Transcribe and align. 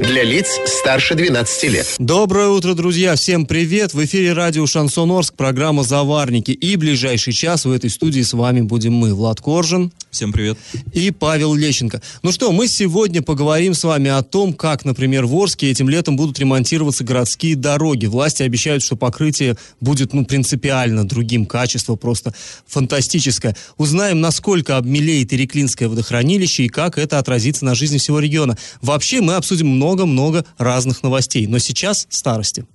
Для 0.00 0.22
лиц 0.22 0.60
старше 0.64 1.16
12 1.16 1.64
лет. 1.64 1.96
Доброе 1.98 2.48
утро, 2.48 2.74
друзья! 2.74 3.16
Всем 3.16 3.46
привет! 3.46 3.94
В 3.94 4.04
эфире 4.04 4.32
радио 4.32 4.64
«Шансон 4.64 5.10
Орск», 5.10 5.34
программа 5.34 5.82
«Заварники». 5.82 6.52
И 6.52 6.76
ближайший 6.76 7.32
час 7.32 7.64
в 7.64 7.72
этой 7.72 7.90
студии 7.90 8.22
с 8.22 8.32
вами 8.32 8.60
будем 8.60 8.94
мы, 8.94 9.12
Влад 9.12 9.40
Коржин. 9.40 9.92
Всем 10.10 10.32
привет. 10.32 10.56
И 10.94 11.10
Павел 11.10 11.54
Лещенко. 11.54 12.00
Ну 12.22 12.32
что, 12.32 12.50
мы 12.50 12.66
сегодня 12.66 13.22
поговорим 13.22 13.74
с 13.74 13.84
вами 13.84 14.10
о 14.10 14.22
том, 14.22 14.54
как, 14.54 14.84
например, 14.86 15.26
в 15.26 15.36
Орске 15.36 15.70
этим 15.70 15.88
летом 15.88 16.16
будут 16.16 16.38
ремонтироваться 16.38 17.04
городские 17.04 17.56
дороги. 17.56 18.06
Власти 18.06 18.42
обещают, 18.42 18.82
что 18.82 18.96
покрытие 18.96 19.56
будет, 19.80 20.14
ну, 20.14 20.24
принципиально 20.24 21.06
другим, 21.06 21.44
качество 21.44 21.94
просто 21.94 22.32
фантастическое. 22.66 23.54
Узнаем, 23.76 24.20
насколько 24.20 24.78
обмелеет 24.78 25.34
Иреклинское 25.34 25.88
водохранилище 25.88 26.64
и 26.64 26.68
как 26.68 26.96
это 26.96 27.18
отразится 27.18 27.66
на 27.66 27.74
жизни 27.74 27.98
всего 27.98 28.18
региона. 28.18 28.56
Вообще, 28.80 29.20
мы 29.20 29.34
обсудим 29.34 29.78
много-много 29.88 30.44
разных 30.58 31.02
новостей. 31.02 31.46
Но 31.46 31.58
сейчас 31.58 32.06
старости. 32.10 32.66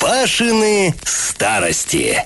Пашины 0.00 0.94
старости. 1.04 2.24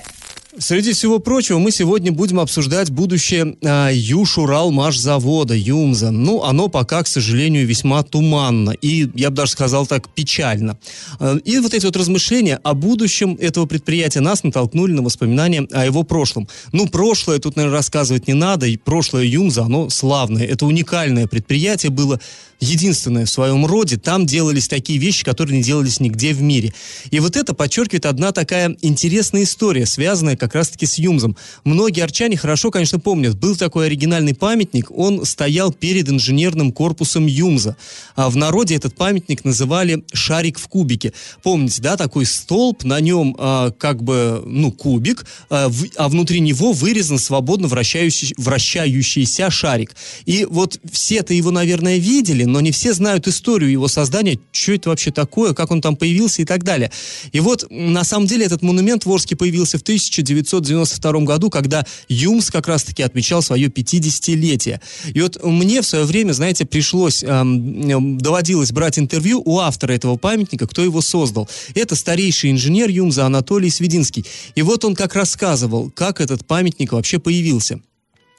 Среди 0.57 0.93
всего 0.93 1.19
прочего, 1.19 1.59
мы 1.59 1.69
сегодня 1.69 2.13
будем 2.13 2.39
обсуждать 2.39 2.89
будущее 2.89 3.57
а, 3.61 3.89
Юж-Урал-Машзавода, 3.91 5.53
ЮМЗа. 5.53 6.11
Ну, 6.11 6.43
оно 6.43 6.69
пока, 6.69 7.03
к 7.03 7.07
сожалению, 7.07 7.67
весьма 7.67 8.03
туманно 8.03 8.71
и, 8.71 9.09
я 9.15 9.31
бы 9.31 9.35
даже 9.35 9.51
сказал 9.51 9.85
так, 9.85 10.07
печально. 10.07 10.77
А, 11.19 11.35
и 11.43 11.59
вот 11.59 11.73
эти 11.73 11.85
вот 11.85 11.97
размышления 11.97 12.57
о 12.63 12.73
будущем 12.73 13.37
этого 13.41 13.65
предприятия 13.65 14.21
нас 14.21 14.43
натолкнули 14.43 14.93
на 14.93 15.01
воспоминания 15.01 15.67
о 15.73 15.85
его 15.85 16.03
прошлом. 16.03 16.47
Ну, 16.71 16.87
прошлое 16.87 17.39
тут, 17.39 17.57
наверное, 17.57 17.75
рассказывать 17.77 18.29
не 18.29 18.33
надо, 18.33 18.65
и 18.65 18.77
прошлое 18.77 19.25
ЮМЗа, 19.25 19.63
оно 19.63 19.89
славное. 19.89 20.45
Это 20.45 20.65
уникальное 20.65 21.27
предприятие 21.27 21.89
было 21.89 22.21
единственное 22.59 23.25
в 23.25 23.29
своем 23.29 23.65
роде. 23.65 23.97
Там 23.97 24.25
делались 24.25 24.67
такие 24.67 24.99
вещи, 24.99 25.23
которые 25.23 25.57
не 25.57 25.63
делались 25.63 25.99
нигде 25.99 26.33
в 26.33 26.41
мире. 26.41 26.73
И 27.11 27.19
вот 27.19 27.35
это 27.35 27.53
подчеркивает 27.53 28.05
одна 28.05 28.31
такая 28.31 28.75
интересная 28.81 29.43
история, 29.43 29.85
связанная 29.85 30.37
как 30.37 30.55
раз-таки 30.55 30.85
с 30.85 30.97
Юмзом. 30.97 31.35
Многие 31.63 32.01
арчане 32.01 32.37
хорошо, 32.37 32.71
конечно, 32.71 32.99
помнят. 32.99 33.37
Был 33.37 33.55
такой 33.55 33.87
оригинальный 33.87 34.33
памятник, 34.33 34.91
он 34.91 35.25
стоял 35.25 35.71
перед 35.71 36.09
инженерным 36.09 36.71
корпусом 36.71 37.25
Юмза. 37.25 37.75
А 38.15 38.29
в 38.29 38.35
народе 38.35 38.75
этот 38.75 38.95
памятник 38.95 39.43
называли 39.43 40.03
«шарик 40.13 40.59
в 40.59 40.67
кубике». 40.67 41.13
Помните, 41.43 41.81
да, 41.81 41.97
такой 41.97 42.25
столб, 42.25 42.83
на 42.83 42.99
нем 42.99 43.35
а, 43.37 43.71
как 43.71 44.03
бы, 44.03 44.43
ну, 44.45 44.71
кубик, 44.71 45.25
а, 45.49 45.69
в, 45.69 45.85
а 45.97 46.09
внутри 46.09 46.39
него 46.39 46.71
вырезан 46.71 47.19
свободно 47.19 47.67
вращающий, 47.67 48.33
вращающийся 48.37 49.49
шарик. 49.49 49.95
И 50.25 50.45
вот 50.49 50.79
все-то 50.91 51.33
его, 51.33 51.51
наверное, 51.51 51.97
видели, 51.97 52.44
но 52.45 52.61
не 52.61 52.71
все 52.71 52.93
знают 52.93 53.27
историю 53.27 53.71
его 53.71 53.87
создания, 53.87 54.39
что 54.51 54.73
это 54.73 54.89
вообще 54.89 55.11
такое, 55.11 55.53
как 55.53 55.71
он 55.71 55.81
там 55.81 55.95
появился 55.95 56.41
и 56.41 56.45
так 56.45 56.63
далее. 56.63 56.91
И 57.31 57.39
вот, 57.39 57.65
на 57.69 58.03
самом 58.03 58.27
деле, 58.27 58.45
этот 58.45 58.61
монумент 58.61 59.05
в 59.05 59.11
Орске 59.11 59.35
появился 59.35 59.77
в 59.77 59.81
1992 59.81 61.11
году, 61.21 61.49
когда 61.49 61.85
ЮМС 62.09 62.49
как 62.51 62.67
раз-таки 62.67 63.03
отмечал 63.03 63.41
свое 63.41 63.67
50-летие. 63.67 64.79
И 65.13 65.21
вот 65.21 65.43
мне 65.43 65.81
в 65.81 65.85
свое 65.85 66.05
время, 66.05 66.33
знаете, 66.33 66.65
пришлось, 66.65 67.23
эм, 67.23 68.17
доводилось 68.17 68.71
брать 68.71 68.99
интервью 68.99 69.41
у 69.45 69.59
автора 69.59 69.93
этого 69.93 70.17
памятника, 70.17 70.67
кто 70.67 70.83
его 70.83 71.01
создал. 71.01 71.49
Это 71.73 71.95
старейший 71.95 72.51
инженер 72.51 72.89
ЮМЗа 72.89 73.25
Анатолий 73.25 73.69
Свединский. 73.69 74.25
И 74.55 74.61
вот 74.61 74.85
он 74.85 74.95
как 74.95 75.15
рассказывал, 75.15 75.91
как 75.91 76.21
этот 76.21 76.45
памятник 76.45 76.91
вообще 76.91 77.19
появился. 77.19 77.79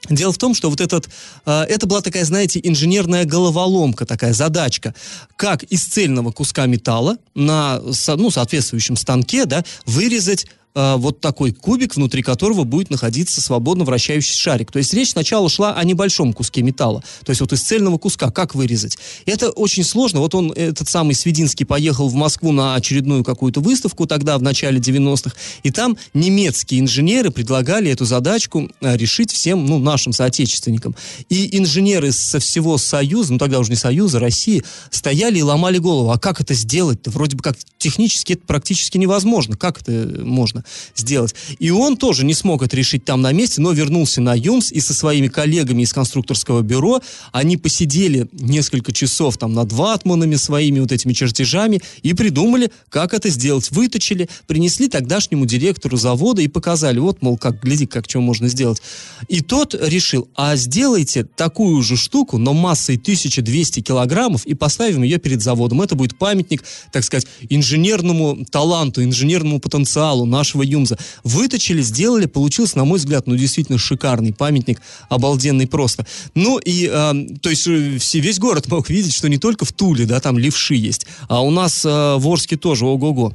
Дело 0.09 0.33
в 0.33 0.39
том, 0.39 0.55
что 0.55 0.71
вот 0.71 0.81
этот, 0.81 1.09
э, 1.45 1.63
это 1.69 1.87
была 1.87 2.01
такая, 2.01 2.25
знаете, 2.25 2.61
инженерная 2.63 3.25
головоломка, 3.25 4.07
такая 4.07 4.33
задачка, 4.33 4.95
как 5.37 5.63
из 5.65 5.85
цельного 5.85 6.33
куска 6.33 6.67
металла 6.67 7.17
на 7.35 7.81
ну, 7.81 8.31
соответствующем 8.31 8.97
станке 8.97 9.45
да, 9.45 9.65
вырезать 9.85 10.47
э, 10.77 10.97
вот 10.97 11.21
такой 11.21 11.53
кубик, 11.53 11.97
внутри 11.97 12.23
которого 12.23 12.65
будет 12.65 12.91
находиться 12.91 13.41
свободно 13.41 13.85
вращающийся 13.85 14.39
шарик. 14.39 14.71
То 14.71 14.79
есть 14.79 14.95
речь 14.95 15.11
сначала 15.11 15.49
шла 15.49 15.75
о 15.75 15.83
небольшом 15.83 16.33
куске 16.33 16.63
металла. 16.63 17.03
То 17.25 17.31
есть 17.31 17.41
вот 17.41 17.53
из 17.53 17.63
цельного 17.63 17.99
куска 17.99 18.31
как 18.31 18.55
вырезать. 18.55 18.99
Это 19.25 19.51
очень 19.51 19.83
сложно. 19.83 20.21
Вот 20.21 20.35
он, 20.35 20.53
этот 20.53 20.89
самый 20.89 21.15
Свединский, 21.15 21.65
поехал 21.67 22.09
в 22.09 22.15
Москву 22.15 22.53
на 22.53 22.75
очередную 22.75 23.25
какую-то 23.25 23.61
выставку 23.61 24.07
тогда, 24.07 24.37
в 24.39 24.43
начале 24.43 24.79
90-х, 24.79 25.35
и 25.63 25.71
там 25.71 25.97
немецкие 26.13 26.81
инженеры 26.81 27.31
предлагали 27.31 27.91
эту 27.91 28.05
задачку 28.05 28.71
э, 28.81 28.97
решить 28.97 29.33
всем, 29.33 29.65
ну, 29.67 29.79
нашим 29.79 30.13
соотечественникам. 30.13 30.95
И 31.31 31.57
инженеры 31.59 32.13
со 32.13 32.39
всего 32.39 32.77
Союза, 32.77 33.33
ну, 33.33 33.39
тогда 33.39 33.59
уже 33.59 33.71
не 33.71 33.77
Союза, 33.77 34.21
России, 34.21 34.63
стояли 34.91 35.39
и 35.39 35.43
ломали 35.43 35.79
голову. 35.79 36.11
А 36.11 36.19
как 36.19 36.41
это 36.41 36.53
сделать-то? 36.53 37.11
Вроде 37.11 37.37
бы 37.37 37.43
как 37.43 37.57
технически 37.79 38.35
это 38.35 38.43
практически 38.47 38.99
невозможно. 38.99 39.57
Как 39.57 39.81
это 39.81 40.23
можно? 40.23 40.65
Сделать. 40.95 41.35
И 41.59 41.71
он 41.71 41.97
тоже 41.97 42.25
не 42.25 42.35
смог 42.35 42.63
это 42.63 42.77
решить 42.77 43.05
там 43.05 43.23
на 43.23 43.33
месте, 43.33 43.61
но 43.61 43.73
вернулся 43.73 44.21
на 44.21 44.35
ЮМС 44.35 44.73
и 44.73 44.81
со 44.81 44.95
своими 44.95 45.29
коллегами 45.29 45.83
из 45.83 45.93
конструкторского 45.93 46.63
бюро 46.63 47.01
они 47.33 47.57
посидели 47.57 48.29
несколько 48.33 48.93
часов 48.93 49.37
там 49.39 49.53
над 49.53 49.73
ватманами 49.73 50.37
своими 50.37 50.81
вот 50.81 50.93
этими 50.93 51.13
чертежами 51.13 51.81
и 52.03 52.15
придумали, 52.15 52.71
как 52.89 53.15
это 53.15 53.29
сделать. 53.29 53.71
Выточили, 53.71 54.29
принесли 54.47 54.89
тогдашнему 54.89 55.47
директору 55.47 55.97
завода 55.97 56.43
и 56.43 56.49
показали, 56.49 56.99
вот, 56.99 57.23
мол, 57.23 57.39
как, 57.39 57.63
гляди, 57.63 57.87
как 57.87 58.09
что 58.09 58.21
можно 58.21 58.49
сделать. 58.49 58.81
И 59.29 59.41
тот 59.41 59.75
решил, 59.75 60.29
а 60.35 60.57
сделайте 60.57 61.25
такую 61.25 61.83
же 61.83 61.97
штуку, 61.97 62.39
но 62.39 62.53
массой 62.53 62.97
1200 62.97 63.81
килограммов 63.81 64.47
и 64.47 64.55
поставим 64.55 65.03
ее 65.03 65.19
перед 65.19 65.43
заводом. 65.43 65.83
Это 65.83 65.95
будет 65.95 66.19
памятник, 66.19 66.65
так 66.93 67.05
сказать, 67.05 67.27
инженерному 67.49 68.45
таланту, 68.51 69.03
инженерному 69.03 69.61
потенциалу 69.61 70.25
нашего 70.25 70.56
нашего 70.57 70.63
Юмза. 70.63 70.97
Выточили, 71.25 71.83
сделали, 71.83 72.27
получился, 72.27 72.79
на 72.79 72.85
мой 72.85 72.99
взгляд, 72.99 73.27
ну, 73.27 73.37
действительно 73.37 73.79
шикарный 73.79 74.33
памятник, 74.33 74.81
обалденный 75.09 75.67
просто. 75.67 76.07
Ну, 76.35 76.59
и, 76.59 76.89
э, 76.93 77.13
то 77.41 77.51
есть, 77.51 77.67
э, 77.67 77.99
все, 77.99 78.21
весь 78.21 78.39
город 78.39 78.69
мог 78.71 78.89
видеть, 78.91 79.15
что 79.15 79.29
не 79.29 79.39
только 79.39 79.65
в 79.65 79.73
Туле, 79.73 80.07
да, 80.07 80.21
там 80.21 80.39
левши 80.39 80.75
есть, 80.75 81.07
а 81.29 81.43
у 81.43 81.51
нас 81.51 81.85
э, 81.85 81.89
в 81.89 82.27
Орске 82.27 82.57
тоже, 82.57 82.87
ого-го. 82.87 83.33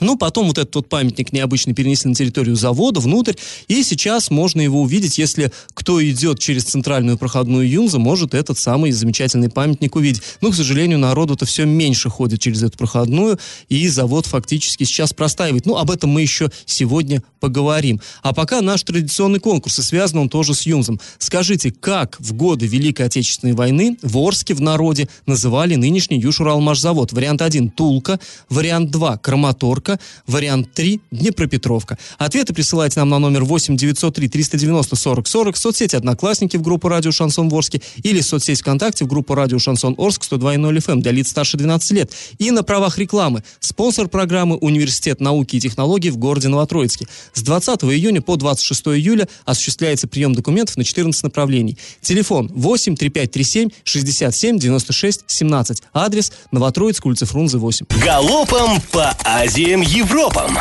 Ну, 0.00 0.16
потом 0.18 0.48
вот 0.48 0.58
этот 0.58 0.74
вот 0.74 0.88
памятник 0.88 1.32
необычно 1.32 1.72
перенесли 1.72 2.08
на 2.08 2.16
территорию 2.16 2.56
завода, 2.56 2.98
внутрь, 2.98 3.34
и 3.68 3.84
сейчас 3.84 4.28
можно 4.28 4.60
его 4.60 4.82
увидеть, 4.82 5.18
если 5.18 5.52
кто 5.72 6.04
идет 6.04 6.40
через 6.40 6.64
центральную 6.64 7.16
проходную 7.16 7.68
Юнза, 7.70 8.00
может 8.00 8.34
этот 8.34 8.58
самый 8.58 8.90
замечательный 8.90 9.50
памятник 9.50 9.94
увидеть. 9.94 10.20
Но, 10.40 10.50
к 10.50 10.56
сожалению, 10.56 10.98
народу-то 10.98 11.46
все 11.46 11.64
меньше 11.64 12.10
ходит 12.10 12.40
через 12.40 12.64
эту 12.64 12.76
проходную, 12.76 13.38
и 13.68 13.86
завод 13.86 14.26
фактически 14.26 14.82
сейчас 14.82 15.12
простаивает. 15.12 15.64
Ну, 15.64 15.76
об 15.76 15.92
этом 15.92 16.10
мы 16.10 16.22
еще 16.22 16.50
сегодня 16.66 17.22
поговорим. 17.38 18.00
А 18.22 18.34
пока 18.34 18.62
наш 18.62 18.82
традиционный 18.82 19.38
конкурс, 19.38 19.78
и 19.78 19.82
связан 19.82 20.18
он 20.18 20.28
тоже 20.28 20.54
с 20.54 20.62
Юнзом. 20.62 20.98
Скажите, 21.18 21.70
как 21.70 22.16
в 22.18 22.32
годы 22.32 22.66
Великой 22.66 23.06
Отечественной 23.06 23.54
войны 23.54 23.96
в 24.02 24.18
Орске 24.18 24.54
в 24.54 24.60
народе 24.60 25.08
называли 25.26 25.76
нынешний 25.76 26.18
Юж-Уралмашзавод? 26.18 27.12
Вариант 27.12 27.42
1– 27.42 27.70
Тулка, 27.76 28.18
вариант 28.48 28.90
2– 28.90 29.18
Краматорг, 29.18 29.83
Петербурга, 29.84 30.00
вариант 30.26 30.72
3– 30.72 31.00
Днепропетровка. 31.10 31.98
Ответы 32.18 32.54
присылайте 32.54 33.00
нам 33.00 33.10
на 33.10 33.18
номер 33.18 33.44
8 33.44 33.76
903 33.76 34.28
390 34.28 34.96
40 34.96 35.28
40 35.28 35.56
в 35.56 35.58
соцсети 35.58 35.96
«Одноклассники» 35.96 36.56
в 36.56 36.62
группу 36.62 36.88
«Радио 36.88 37.12
Шансон 37.12 37.48
Ворске» 37.48 37.80
или 38.02 38.20
в 38.20 38.26
соцсети 38.26 38.60
ВКонтакте 38.60 39.04
в 39.04 39.08
группу 39.08 39.34
«Радио 39.34 39.58
Шансон 39.58 39.94
Орск» 39.98 40.22
102.0 40.22 40.76
FM 40.76 41.00
для 41.00 41.12
лиц 41.12 41.28
старше 41.28 41.56
12 41.56 41.90
лет. 41.92 42.12
И 42.38 42.50
на 42.50 42.62
правах 42.62 42.98
рекламы. 42.98 43.42
Спонсор 43.60 44.08
программы 44.08 44.56
«Университет 44.56 45.20
науки 45.20 45.56
и 45.56 45.60
технологий» 45.60 46.10
в 46.10 46.16
городе 46.16 46.48
Новотроицке. 46.48 47.06
С 47.34 47.42
20 47.42 47.84
июня 47.84 48.22
по 48.22 48.36
26 48.36 48.88
июля 48.88 49.28
осуществляется 49.44 50.08
прием 50.08 50.34
документов 50.34 50.76
на 50.76 50.84
14 50.84 51.22
направлений. 51.22 51.76
Телефон 52.00 52.50
8 52.54 52.96
3537 52.96 53.70
67 53.84 54.58
96 54.58 55.24
17. 55.26 55.82
Адрес 55.92 56.32
Новотроицк, 56.50 57.04
улица 57.06 57.26
Фрунзе 57.26 57.58
8. 57.58 57.86
Галопом 58.02 58.80
по 58.92 59.16
Азии 59.24 59.73
Европам. 59.82 60.58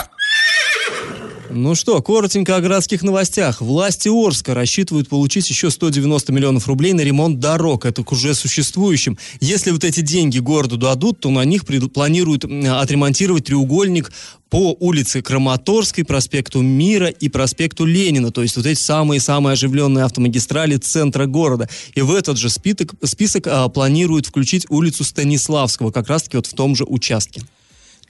Ну 1.56 1.76
что, 1.76 2.02
коротенько 2.02 2.56
о 2.56 2.62
городских 2.62 3.04
новостях. 3.04 3.62
Власти 3.62 4.10
Орска 4.10 4.56
рассчитывают 4.56 5.08
получить 5.08 5.48
еще 5.52 5.70
190 5.70 6.34
миллионов 6.34 6.68
рублей 6.68 6.94
на 6.94 7.02
ремонт 7.02 7.40
дорог. 7.40 7.86
Это 7.86 8.04
к 8.04 8.12
уже 8.12 8.34
существующим. 8.34 9.20
Если 9.40 9.70
вот 9.70 9.84
эти 9.84 10.02
деньги 10.02 10.40
городу 10.40 10.78
дадут, 10.78 11.20
то 11.20 11.30
на 11.30 11.46
них 11.46 11.64
планируют 11.94 12.46
отремонтировать 12.46 13.46
треугольник 13.46 14.12
по 14.50 14.76
улице 14.80 15.22
Краматорской, 15.22 16.04
проспекту 16.04 16.62
Мира 16.62 17.08
и 17.08 17.30
проспекту 17.30 17.86
Ленина. 17.86 18.32
То 18.32 18.42
есть 18.42 18.58
вот 18.58 18.66
эти 18.66 18.80
самые-самые 18.80 19.54
оживленные 19.54 20.06
автомагистрали 20.06 20.78
центра 20.78 21.28
города. 21.28 21.70
И 21.94 22.02
в 22.02 22.12
этот 22.16 22.38
же 22.38 22.50
список, 22.50 22.96
список 23.04 23.46
а, 23.46 23.70
планируют 23.70 24.26
включить 24.26 24.66
улицу 24.70 25.04
Станиславского, 25.04 25.92
как 25.92 26.08
раз-таки 26.08 26.38
вот 26.38 26.48
в 26.48 26.54
том 26.56 26.76
же 26.76 26.84
участке. 26.84 27.44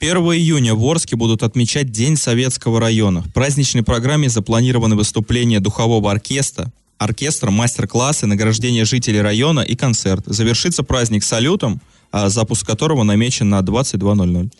1 0.00 0.16
июня 0.16 0.74
в 0.74 0.84
Орске 0.84 1.16
будут 1.16 1.42
отмечать 1.42 1.90
День 1.90 2.16
Советского 2.16 2.80
района. 2.80 3.22
В 3.22 3.32
праздничной 3.32 3.82
программе 3.82 4.28
запланированы 4.28 4.96
выступления 4.96 5.60
духового 5.60 6.10
оркестра, 6.10 6.72
оркестра, 6.98 7.50
мастер-классы, 7.50 8.26
награждение 8.26 8.84
жителей 8.84 9.20
района 9.20 9.60
и 9.60 9.76
концерт. 9.76 10.24
Завершится 10.26 10.82
праздник 10.82 11.22
салютом, 11.24 11.80
а 12.10 12.28
запуск 12.28 12.66
которого 12.66 13.02
намечен 13.02 13.48
на 13.48 13.60
22.00. 13.60 14.50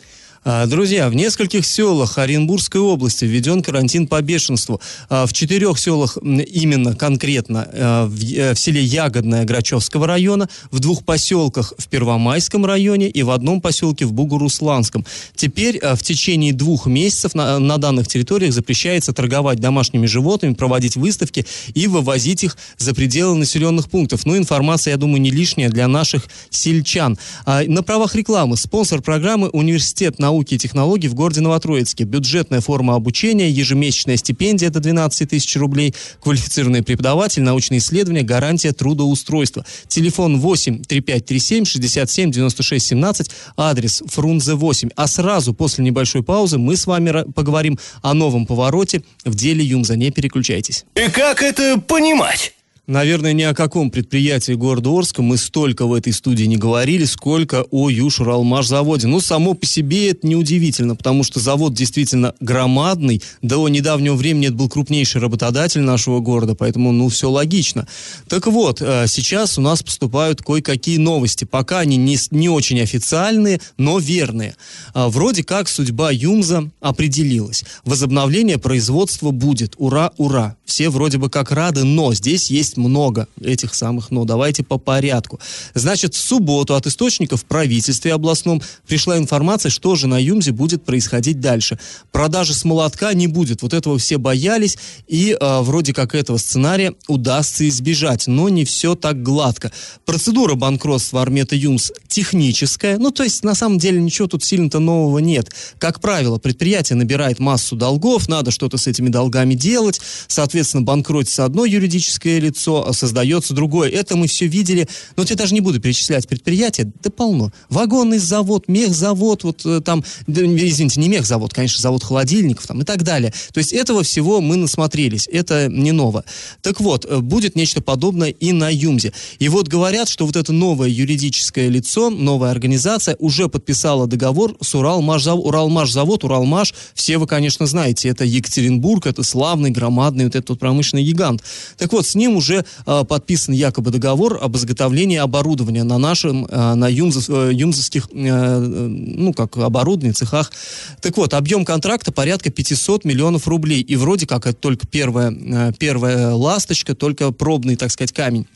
А, 0.46 0.66
друзья, 0.66 1.08
в 1.08 1.14
нескольких 1.14 1.64
селах 1.64 2.18
Оренбургской 2.18 2.78
области 2.78 3.24
введен 3.24 3.62
карантин 3.62 4.06
по 4.06 4.20
бешенству. 4.20 4.78
А, 5.08 5.24
в 5.26 5.32
четырех 5.32 5.78
селах 5.78 6.18
именно 6.22 6.94
конкретно 6.94 7.66
а, 7.72 8.06
э, 8.06 8.52
в 8.52 8.58
селе 8.58 8.82
Ягодное 8.82 9.44
Грачевского 9.44 10.06
района, 10.06 10.50
в 10.70 10.80
двух 10.80 11.02
поселках 11.04 11.72
в 11.78 11.88
Первомайском 11.88 12.66
районе 12.66 13.08
и 13.08 13.22
в 13.22 13.30
одном 13.30 13.62
поселке 13.62 14.04
в 14.04 14.12
Бугурусланском. 14.12 15.06
Теперь 15.34 15.80
в 15.80 16.02
течение 16.02 16.52
двух 16.52 16.86
месяцев 16.86 17.34
на, 17.34 17.78
данных 17.78 18.06
территориях 18.06 18.52
запрещается 18.52 19.14
торговать 19.14 19.60
домашними 19.60 20.06
животными, 20.06 20.52
проводить 20.52 20.96
выставки 20.96 21.46
и 21.72 21.86
вывозить 21.86 22.44
их 22.44 22.58
за 22.76 22.94
пределы 22.94 23.36
населенных 23.36 23.88
пунктов. 23.88 24.26
Ну, 24.26 24.36
информация, 24.36 24.92
я 24.92 24.98
думаю, 24.98 25.22
не 25.22 25.30
лишняя 25.30 25.70
для 25.70 25.88
наших 25.88 26.24
сельчан. 26.50 27.18
На 27.46 27.82
правах 27.82 28.14
рекламы 28.14 28.56
спонсор 28.56 29.00
программы 29.00 29.48
Университет 29.48 30.18
наук 30.18 30.33
науки 30.34 30.54
и 30.54 30.58
технологий 30.58 31.08
в 31.08 31.14
городе 31.14 31.40
Новотроицке. 31.40 32.04
Бюджетная 32.04 32.60
форма 32.60 32.96
обучения, 32.96 33.50
ежемесячная 33.50 34.16
стипендия 34.16 34.70
до 34.70 34.80
12 34.80 35.30
тысяч 35.30 35.56
рублей, 35.56 35.94
квалифицированный 36.20 36.82
преподаватель, 36.82 37.42
научные 37.42 37.78
исследования, 37.78 38.22
гарантия 38.22 38.72
трудоустройства. 38.72 39.64
Телефон 39.86 40.40
8 40.40 40.82
3537 40.82 41.64
67 41.64 42.30
96 42.32 42.86
17, 42.86 43.30
адрес 43.56 44.02
Фрунзе 44.06 44.54
8. 44.54 44.90
А 44.96 45.06
сразу 45.06 45.54
после 45.54 45.84
небольшой 45.84 46.22
паузы 46.22 46.58
мы 46.58 46.76
с 46.76 46.86
вами 46.86 47.30
поговорим 47.32 47.78
о 48.02 48.14
новом 48.14 48.46
повороте 48.46 49.02
в 49.24 49.34
деле 49.34 49.64
Юмза. 49.64 49.96
Не 49.96 50.10
переключайтесь. 50.10 50.84
И 50.96 51.08
как 51.10 51.42
это 51.42 51.78
понимать? 51.78 52.53
Наверное, 52.86 53.32
ни 53.32 53.40
о 53.40 53.54
каком 53.54 53.90
предприятии 53.90 54.52
города 54.52 54.90
Орска 54.90 55.22
мы 55.22 55.38
столько 55.38 55.86
в 55.86 55.94
этой 55.94 56.12
студии 56.12 56.44
не 56.44 56.58
говорили, 56.58 57.06
сколько 57.06 57.64
о 57.70 57.88
Южуралмаш-заводе. 57.88 59.06
Ну, 59.06 59.20
само 59.20 59.54
по 59.54 59.64
себе 59.64 60.10
это 60.10 60.26
неудивительно, 60.26 60.94
потому 60.94 61.22
что 61.22 61.40
завод 61.40 61.72
действительно 61.72 62.34
громадный. 62.40 63.22
До 63.40 63.66
недавнего 63.70 64.14
времени 64.14 64.48
это 64.48 64.56
был 64.56 64.68
крупнейший 64.68 65.22
работодатель 65.22 65.80
нашего 65.80 66.20
города, 66.20 66.54
поэтому, 66.54 66.92
ну, 66.92 67.08
все 67.08 67.30
логично. 67.30 67.88
Так 68.28 68.48
вот, 68.48 68.82
э, 68.82 69.06
сейчас 69.08 69.56
у 69.56 69.62
нас 69.62 69.82
поступают 69.82 70.42
кое-какие 70.42 70.98
новости. 70.98 71.44
Пока 71.44 71.78
они 71.78 71.96
не, 71.96 72.18
не 72.32 72.50
очень 72.50 72.82
официальные, 72.82 73.62
но 73.78 73.98
верные. 73.98 74.56
А, 74.92 75.08
вроде 75.08 75.42
как 75.42 75.70
судьба 75.70 76.10
Юмза 76.10 76.70
определилась. 76.82 77.64
Возобновление 77.86 78.58
производства 78.58 79.30
будет. 79.30 79.72
Ура, 79.78 80.12
ура. 80.18 80.58
Все 80.66 80.90
вроде 80.90 81.16
бы 81.16 81.30
как 81.30 81.50
рады, 81.50 81.84
но 81.84 82.12
здесь 82.12 82.50
есть 82.50 82.73
есть 82.74 82.76
много 82.76 83.28
этих 83.40 83.74
самых 83.74 84.10
«но». 84.10 84.24
Давайте 84.24 84.62
по 84.62 84.78
порядку. 84.78 85.40
Значит, 85.74 86.14
в 86.14 86.18
субботу 86.18 86.74
от 86.74 86.86
источников 86.86 87.42
в 87.42 87.44
правительстве 87.44 88.12
областном 88.12 88.62
пришла 88.86 89.18
информация, 89.18 89.70
что 89.70 89.94
же 89.96 90.06
на 90.06 90.18
Юмзе 90.18 90.52
будет 90.52 90.84
происходить 90.84 91.40
дальше. 91.40 91.78
Продажи 92.12 92.54
с 92.54 92.64
молотка 92.64 93.12
не 93.14 93.26
будет. 93.26 93.62
Вот 93.62 93.74
этого 93.74 93.98
все 93.98 94.18
боялись, 94.18 94.78
и 95.06 95.36
э, 95.38 95.60
вроде 95.60 95.92
как 95.92 96.14
этого 96.14 96.38
сценария 96.38 96.94
удастся 97.08 97.68
избежать. 97.68 98.26
Но 98.26 98.48
не 98.48 98.64
все 98.64 98.94
так 98.94 99.22
гладко. 99.22 99.70
Процедура 100.04 100.54
банкротства 100.54 101.22
Армета 101.22 101.56
Юмс 101.56 101.92
техническая. 102.08 102.98
Ну, 102.98 103.10
то 103.10 103.22
есть, 103.24 103.44
на 103.44 103.54
самом 103.54 103.78
деле, 103.78 104.00
ничего 104.00 104.28
тут 104.28 104.42
сильно-то 104.44 104.78
нового 104.78 105.18
нет. 105.18 105.50
Как 105.78 106.00
правило, 106.00 106.38
предприятие 106.38 106.96
набирает 106.96 107.38
массу 107.38 107.76
долгов, 107.76 108.28
надо 108.28 108.50
что-то 108.50 108.78
с 108.78 108.86
этими 108.86 109.08
долгами 109.08 109.54
делать. 109.54 110.00
Соответственно, 110.28 110.82
банкротится 110.82 111.44
одно 111.44 111.64
юридическое 111.64 112.38
лицо, 112.38 112.63
лицо, 112.64 112.92
создается 112.92 113.54
другое. 113.54 113.90
Это 113.90 114.16
мы 114.16 114.26
все 114.26 114.46
видели. 114.46 114.88
Но 115.16 115.22
вот 115.22 115.30
я 115.30 115.36
даже 115.36 115.54
не 115.54 115.60
буду 115.60 115.80
перечислять 115.80 116.26
предприятия, 116.28 116.90
да 117.02 117.10
полно. 117.10 117.52
Вагонный 117.68 118.18
завод, 118.18 118.68
мехзавод, 118.68 119.44
вот 119.44 119.66
э, 119.66 119.80
там, 119.80 120.04
да, 120.26 120.42
извините, 120.44 121.00
не 121.00 121.08
мехзавод, 121.08 121.52
конечно, 121.52 121.80
завод 121.80 122.04
холодильников 122.04 122.66
там 122.66 122.80
и 122.80 122.84
так 122.84 123.02
далее. 123.02 123.32
То 123.52 123.58
есть 123.58 123.72
этого 123.72 124.02
всего 124.02 124.40
мы 124.40 124.56
насмотрелись. 124.56 125.28
Это 125.30 125.68
не 125.68 125.92
ново. 125.92 126.24
Так 126.62 126.80
вот, 126.80 127.04
э, 127.04 127.18
будет 127.18 127.56
нечто 127.56 127.82
подобное 127.82 128.30
и 128.30 128.52
на 128.52 128.70
Юмзе. 128.70 129.12
И 129.38 129.48
вот 129.48 129.68
говорят, 129.68 130.08
что 130.08 130.26
вот 130.26 130.36
это 130.36 130.52
новое 130.52 130.88
юридическое 130.88 131.68
лицо, 131.68 132.10
новая 132.10 132.50
организация 132.50 133.16
уже 133.18 133.48
подписала 133.48 134.06
договор 134.06 134.56
с 134.60 134.74
Уралмашзавод, 134.74 135.44
Уралмашзавод, 135.44 136.24
Уралмаш. 136.24 136.74
Все 136.94 137.18
вы, 137.18 137.26
конечно, 137.26 137.66
знаете, 137.66 138.08
это 138.08 138.24
Екатеринбург, 138.24 139.06
это 139.06 139.22
славный, 139.22 139.70
громадный 139.70 140.24
вот 140.24 140.34
этот 140.34 140.58
промышленный 140.58 141.04
гигант. 141.04 141.42
Так 141.76 141.92
вот, 141.92 142.06
с 142.06 142.14
ним 142.14 142.36
уже 142.36 142.53
уже 142.54 142.64
э, 142.86 143.04
подписан 143.04 143.54
якобы 143.54 143.90
договор 143.90 144.38
об 144.40 144.56
изготовлении 144.56 145.18
оборудования 145.18 145.84
на 145.84 145.98
нашем, 145.98 146.46
э, 146.46 146.74
на 146.74 146.88
юмзов, 146.88 147.28
э, 147.28 147.50
юмзовских, 147.52 148.08
э, 148.12 148.58
ну, 148.58 149.32
как 149.32 149.56
оборудовании, 149.56 150.12
цехах. 150.12 150.52
Так 151.00 151.16
вот, 151.16 151.34
объем 151.34 151.64
контракта 151.64 152.12
порядка 152.12 152.50
500 152.50 153.04
миллионов 153.04 153.48
рублей. 153.48 153.80
И 153.80 153.96
вроде 153.96 154.26
как 154.26 154.46
это 154.46 154.56
только 154.56 154.86
первая, 154.86 155.32
э, 155.32 155.72
первая 155.78 156.32
ласточка, 156.32 156.94
только 156.94 157.32
пробный, 157.32 157.76
так 157.76 157.90
сказать, 157.90 158.12
камень. 158.12 158.46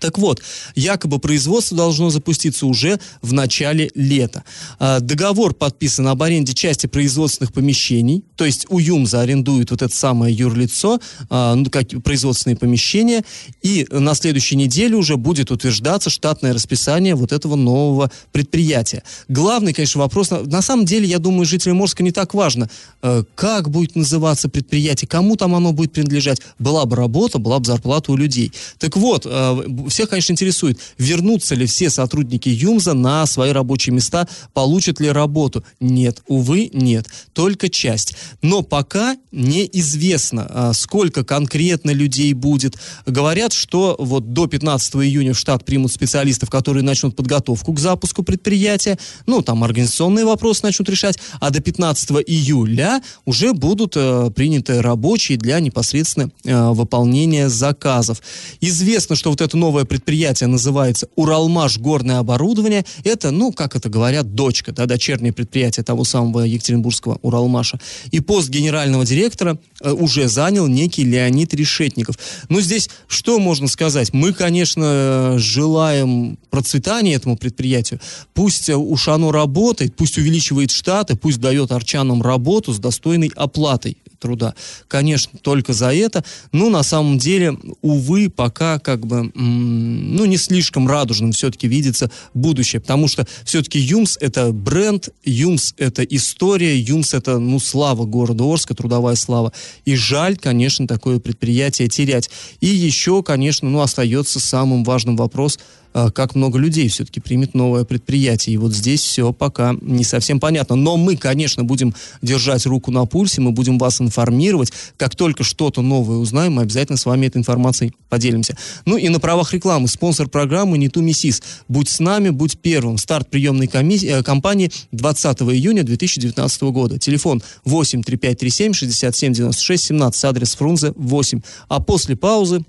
Так 0.00 0.18
вот, 0.18 0.42
якобы 0.74 1.18
производство 1.18 1.76
должно 1.76 2.10
запуститься 2.10 2.66
уже 2.66 2.98
в 3.22 3.32
начале 3.32 3.90
лета. 3.94 4.44
А, 4.78 5.00
договор 5.00 5.54
подписан 5.54 6.08
об 6.08 6.22
аренде 6.22 6.54
части 6.54 6.86
производственных 6.86 7.52
помещений, 7.52 8.24
то 8.36 8.44
есть 8.44 8.66
у 8.68 8.78
ЮМЗа 8.78 9.20
арендует 9.20 9.70
вот 9.70 9.82
это 9.82 9.94
самое 9.94 10.34
юрлицо, 10.34 11.00
а, 11.30 11.54
ну, 11.54 11.68
как 11.70 11.88
производственные 12.02 12.56
помещения, 12.56 13.24
и 13.62 13.86
на 13.90 14.14
следующей 14.14 14.56
неделе 14.56 14.96
уже 14.96 15.16
будет 15.16 15.50
утверждаться 15.50 16.10
штатное 16.10 16.52
расписание 16.52 17.14
вот 17.14 17.32
этого 17.32 17.56
нового 17.56 18.10
предприятия. 18.32 19.02
Главный, 19.28 19.72
конечно, 19.72 20.00
вопрос, 20.00 20.30
на, 20.30 20.42
на 20.42 20.62
самом 20.62 20.84
деле, 20.84 21.06
я 21.06 21.18
думаю, 21.18 21.46
жителям 21.46 21.78
Морска 21.78 22.02
не 22.02 22.12
так 22.12 22.34
важно, 22.34 22.70
э, 23.02 23.24
как 23.34 23.70
будет 23.70 23.96
называться 23.96 24.48
предприятие, 24.48 25.08
кому 25.08 25.36
там 25.36 25.54
оно 25.54 25.72
будет 25.72 25.92
принадлежать. 25.92 26.40
Была 26.58 26.84
бы 26.86 26.96
работа, 26.96 27.38
была 27.38 27.58
бы 27.58 27.66
зарплата 27.66 28.12
у 28.12 28.16
людей. 28.16 28.52
Так 28.78 28.96
вот, 28.96 29.26
э, 29.26 29.62
всех, 29.88 30.10
конечно, 30.10 30.32
интересует, 30.32 30.78
вернутся 30.98 31.54
ли 31.54 31.66
все 31.66 31.90
сотрудники 31.90 32.48
ЮМЗа 32.48 32.94
на 32.94 33.26
свои 33.26 33.52
рабочие 33.52 33.94
места, 33.94 34.28
получат 34.52 35.00
ли 35.00 35.10
работу. 35.10 35.64
Нет, 35.80 36.22
увы, 36.26 36.70
нет, 36.72 37.06
только 37.32 37.68
часть. 37.68 38.14
Но 38.42 38.62
пока 38.62 39.16
неизвестно, 39.32 40.46
а, 40.48 40.72
сколько 40.72 41.24
конкретно 41.24 41.90
людей 41.90 42.32
будет. 42.32 42.76
Говорят, 43.06 43.52
что 43.52 43.96
вот 43.98 44.32
до 44.32 44.46
15 44.46 44.96
июня 44.96 45.34
в 45.34 45.38
штат 45.38 45.64
примут 45.64 45.92
специалистов, 45.92 46.50
которые 46.50 46.82
начнут 46.82 47.16
подготовку 47.16 47.72
к 47.72 47.80
запуску 47.80 48.22
предприятия, 48.22 48.98
ну, 49.26 49.42
там 49.42 49.64
организационные 49.64 50.24
вопросы 50.24 50.60
начнут 50.62 50.88
решать, 50.88 51.18
а 51.40 51.50
до 51.50 51.60
15 51.60 52.10
июля 52.26 53.02
уже 53.24 53.52
будут 53.52 53.96
э, 53.96 54.30
приняты 54.34 54.82
рабочие 54.82 55.38
для 55.38 55.60
непосредственно 55.60 56.30
э, 56.44 56.70
выполнения 56.70 57.48
заказов. 57.48 58.22
Известно, 58.60 59.16
что 59.16 59.30
вот 59.30 59.40
это 59.40 59.56
новое 59.64 59.86
предприятие 59.86 60.46
называется 60.48 61.08
Уралмаш 61.16 61.78
горное 61.78 62.18
оборудование. 62.18 62.84
Это, 63.02 63.30
ну, 63.30 63.50
как 63.50 63.74
это 63.76 63.88
говорят, 63.88 64.34
дочка, 64.34 64.72
да, 64.72 64.84
дочернее 64.84 65.32
предприятие 65.32 65.84
того 65.84 66.04
самого 66.04 66.40
Екатеринбургского 66.40 67.18
Уралмаша. 67.22 67.80
И 68.10 68.20
пост 68.20 68.50
генерального 68.50 69.06
директора 69.06 69.58
э, 69.80 69.90
уже 69.90 70.28
занял 70.28 70.66
некий 70.66 71.02
Леонид 71.02 71.54
Решетников. 71.54 72.18
Ну, 72.50 72.60
здесь 72.60 72.90
что 73.08 73.38
можно 73.38 73.66
сказать? 73.66 74.12
Мы, 74.12 74.34
конечно, 74.34 75.36
желаем 75.38 76.36
процветания 76.50 77.14
этому 77.14 77.38
предприятию. 77.38 78.00
Пусть 78.34 78.68
э, 78.68 78.76
уж 78.76 79.08
оно 79.08 79.32
работает, 79.32 79.96
пусть 79.96 80.18
увеличивает 80.18 80.72
штаты, 80.72 81.16
пусть 81.16 81.40
дает 81.40 81.72
арчанам 81.72 82.20
работу 82.20 82.74
с 82.74 82.78
достойной 82.78 83.32
оплатой 83.34 83.96
труда. 84.24 84.54
Конечно, 84.88 85.38
только 85.42 85.74
за 85.74 85.92
это. 85.92 86.24
Но 86.50 86.70
на 86.70 86.82
самом 86.82 87.18
деле, 87.18 87.58
увы, 87.82 88.30
пока 88.30 88.78
как 88.78 89.06
бы, 89.06 89.30
ну, 89.34 90.24
не 90.24 90.38
слишком 90.38 90.88
радужным 90.88 91.32
все-таки 91.32 91.68
видится 91.68 92.10
будущее. 92.32 92.80
Потому 92.80 93.06
что 93.06 93.26
все-таки 93.44 93.78
ЮМС 93.78 94.16
это 94.18 94.50
бренд, 94.50 95.10
ЮМС 95.24 95.74
это 95.76 96.02
история, 96.04 96.74
ЮМС 96.80 97.12
это, 97.12 97.38
ну, 97.38 97.60
слава 97.60 98.06
города 98.06 98.44
Орска, 98.44 98.74
трудовая 98.74 99.16
слава. 99.16 99.52
И 99.84 99.94
жаль, 99.94 100.38
конечно, 100.38 100.86
такое 100.86 101.20
предприятие 101.20 101.88
терять. 101.88 102.30
И 102.60 102.66
еще, 102.66 103.22
конечно, 103.22 103.68
ну, 103.68 103.82
остается 103.82 104.40
самым 104.40 104.84
важным 104.84 105.18
вопрос– 105.18 105.58
как 105.94 106.34
много 106.34 106.58
людей 106.58 106.88
все-таки 106.88 107.20
примет 107.20 107.54
новое 107.54 107.84
предприятие. 107.84 108.54
И 108.54 108.56
вот 108.56 108.74
здесь 108.74 109.00
все 109.00 109.32
пока 109.32 109.74
не 109.80 110.04
совсем 110.04 110.40
понятно. 110.40 110.76
Но 110.76 110.96
мы, 110.96 111.16
конечно, 111.16 111.64
будем 111.64 111.94
держать 112.22 112.66
руку 112.66 112.90
на 112.90 113.06
пульсе, 113.06 113.40
мы 113.40 113.52
будем 113.52 113.78
вас 113.78 114.00
информировать. 114.00 114.72
Как 114.96 115.14
только 115.14 115.44
что-то 115.44 115.82
новое 115.82 116.16
узнаем, 116.16 116.54
мы 116.54 116.62
обязательно 116.62 116.98
с 116.98 117.06
вами 117.06 117.26
этой 117.26 117.38
информацией 117.38 117.92
поделимся. 118.08 118.56
Ну 118.86 118.96
и 118.96 119.08
на 119.08 119.20
правах 119.20 119.52
рекламы 119.52 119.88
спонсор 119.88 120.28
программы 120.28 120.78
«Не 120.78 120.88
ту 120.88 121.00
миссис». 121.00 121.42
Будь 121.68 121.88
с 121.88 122.00
нами, 122.00 122.30
будь 122.30 122.58
первым. 122.58 122.98
Старт 122.98 123.30
приемной 123.30 123.66
комиссии, 123.66 124.08
э, 124.08 124.22
кампании 124.22 124.70
20 124.92 125.42
июня 125.52 125.82
2019 125.84 126.62
года. 126.72 126.98
Телефон 126.98 127.42
8 127.64 128.02
3537 128.02 128.72
67 128.72 129.32
96 129.32 129.84
17, 129.84 130.24
адрес 130.24 130.54
Фрунзе 130.54 130.92
8. 130.96 131.40
А 131.68 131.80
после 131.80 132.16
паузы 132.16 132.64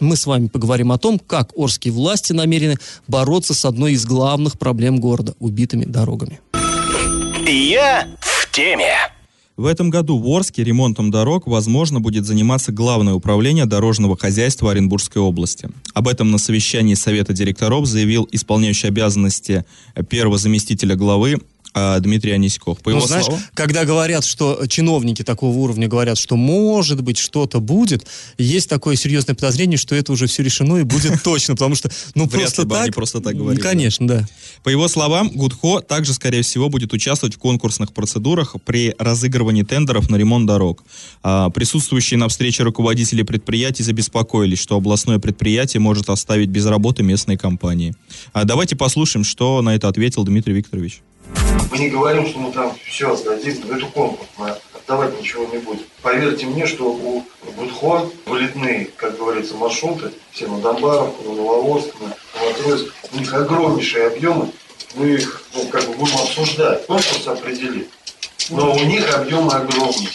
мы 0.00 0.16
с 0.16 0.26
вами 0.26 0.48
поговорим 0.48 0.92
о 0.92 0.98
том, 0.98 1.18
как 1.18 1.52
орские 1.56 1.92
власти 1.92 2.32
намерены 2.32 2.76
бороться 3.08 3.54
с 3.54 3.64
одной 3.64 3.92
из 3.92 4.04
главных 4.04 4.58
проблем 4.58 4.98
города– 5.00 5.34
убитыми 5.38 5.84
дорогами. 5.84 6.40
Я 7.46 8.08
в 8.20 8.50
теме. 8.50 8.94
В 9.60 9.66
этом 9.66 9.90
году 9.90 10.18
в 10.18 10.26
Орске 10.26 10.64
ремонтом 10.64 11.10
дорог, 11.10 11.46
возможно, 11.46 12.00
будет 12.00 12.24
заниматься 12.24 12.72
Главное 12.72 13.12
управление 13.12 13.66
дорожного 13.66 14.16
хозяйства 14.16 14.70
Оренбургской 14.70 15.20
области. 15.20 15.68
Об 15.92 16.08
этом 16.08 16.30
на 16.30 16.38
совещании 16.38 16.94
Совета 16.94 17.34
директоров 17.34 17.84
заявил 17.84 18.26
исполняющий 18.32 18.88
обязанности 18.88 19.66
первого 20.08 20.38
заместителя 20.38 20.96
главы 20.96 21.40
Дмитрий 21.74 22.32
Аниськов. 22.32 22.78
По 22.80 22.90
ну, 22.90 22.96
его 22.96 23.06
знаешь, 23.06 23.26
словам... 23.26 23.42
когда 23.54 23.84
говорят, 23.84 24.24
что 24.24 24.66
чиновники 24.66 25.22
такого 25.22 25.56
уровня 25.56 25.88
говорят, 25.88 26.18
что 26.18 26.36
может 26.36 27.02
быть 27.02 27.18
что-то 27.18 27.60
будет, 27.60 28.06
есть 28.38 28.68
такое 28.68 28.96
серьезное 28.96 29.34
подозрение, 29.34 29.78
что 29.78 29.94
это 29.94 30.12
уже 30.12 30.26
все 30.26 30.42
решено 30.42 30.78
и 30.78 30.82
будет 30.82 31.22
точно, 31.24 31.54
потому 31.54 31.74
что, 31.74 31.90
ну, 32.14 32.28
просто 32.28 32.66
так... 32.66 32.82
они 32.82 32.90
просто 32.90 33.20
так 33.20 33.36
говорили. 33.36 33.60
Конечно, 33.60 34.06
да. 34.06 34.28
По 34.62 34.68
его 34.68 34.88
словам, 34.88 35.30
Гудхо 35.30 35.80
также, 35.80 36.12
скорее 36.14 36.42
всего, 36.42 36.68
будет 36.68 36.92
участвовать 36.92 37.34
в 37.34 37.38
конкурсных 37.38 37.92
процедурах 37.92 38.56
при 38.64 38.94
разыгрывании 38.98 39.62
тендеров 39.62 40.10
на 40.10 40.16
ремонт 40.16 40.46
дорог. 40.46 40.84
А, 41.22 41.50
присутствующие 41.50 42.18
на 42.18 42.28
встрече 42.28 42.62
руководители 42.62 43.22
предприятий 43.22 43.82
забеспокоились, 43.82 44.58
что 44.58 44.76
областное 44.76 45.18
предприятие 45.18 45.80
может 45.80 46.10
оставить 46.10 46.48
без 46.48 46.66
работы 46.66 47.02
местные 47.02 47.38
компании. 47.38 47.94
А 48.32 48.44
давайте 48.44 48.76
послушаем, 48.76 49.24
что 49.24 49.62
на 49.62 49.74
это 49.74 49.88
ответил 49.88 50.24
Дмитрий 50.24 50.54
Викторович. 50.54 51.02
Мы 51.70 51.78
не 51.78 51.88
говорим, 51.88 52.26
что 52.26 52.38
мы 52.38 52.52
там 52.52 52.76
все 52.84 53.12
отдадим, 53.12 53.70
это 53.70 53.86
конкурс, 53.86 54.28
мы 54.36 54.54
отдавать 54.74 55.18
ничего 55.20 55.46
не 55.46 55.58
будем. 55.58 55.84
Поверьте 56.02 56.46
мне, 56.46 56.66
что 56.66 56.90
у 56.90 57.24
Будхо 57.56 58.10
вылетные, 58.26 58.86
как 58.96 59.16
говорится, 59.16 59.54
маршруты, 59.54 60.12
все 60.32 60.48
на 60.48 60.58
Донбаровку, 60.58 61.22
на 61.22 61.34
Нововорск, 61.34 61.94
на 62.00 62.16
Новотроицк, 62.40 62.92
у 63.12 63.18
них 63.18 63.32
огромнейшие 63.32 64.08
объемы, 64.08 64.50
мы 64.94 65.10
их 65.10 65.42
ну, 65.54 65.64
как 65.68 65.86
бы 65.86 65.94
будем 65.94 66.16
обсуждать, 66.16 66.86
конкурс 66.86 67.26
определит. 67.26 67.88
Но 68.48 68.72
у 68.72 68.80
них 68.80 69.14
объемы 69.14 69.52
огромные. 69.52 70.08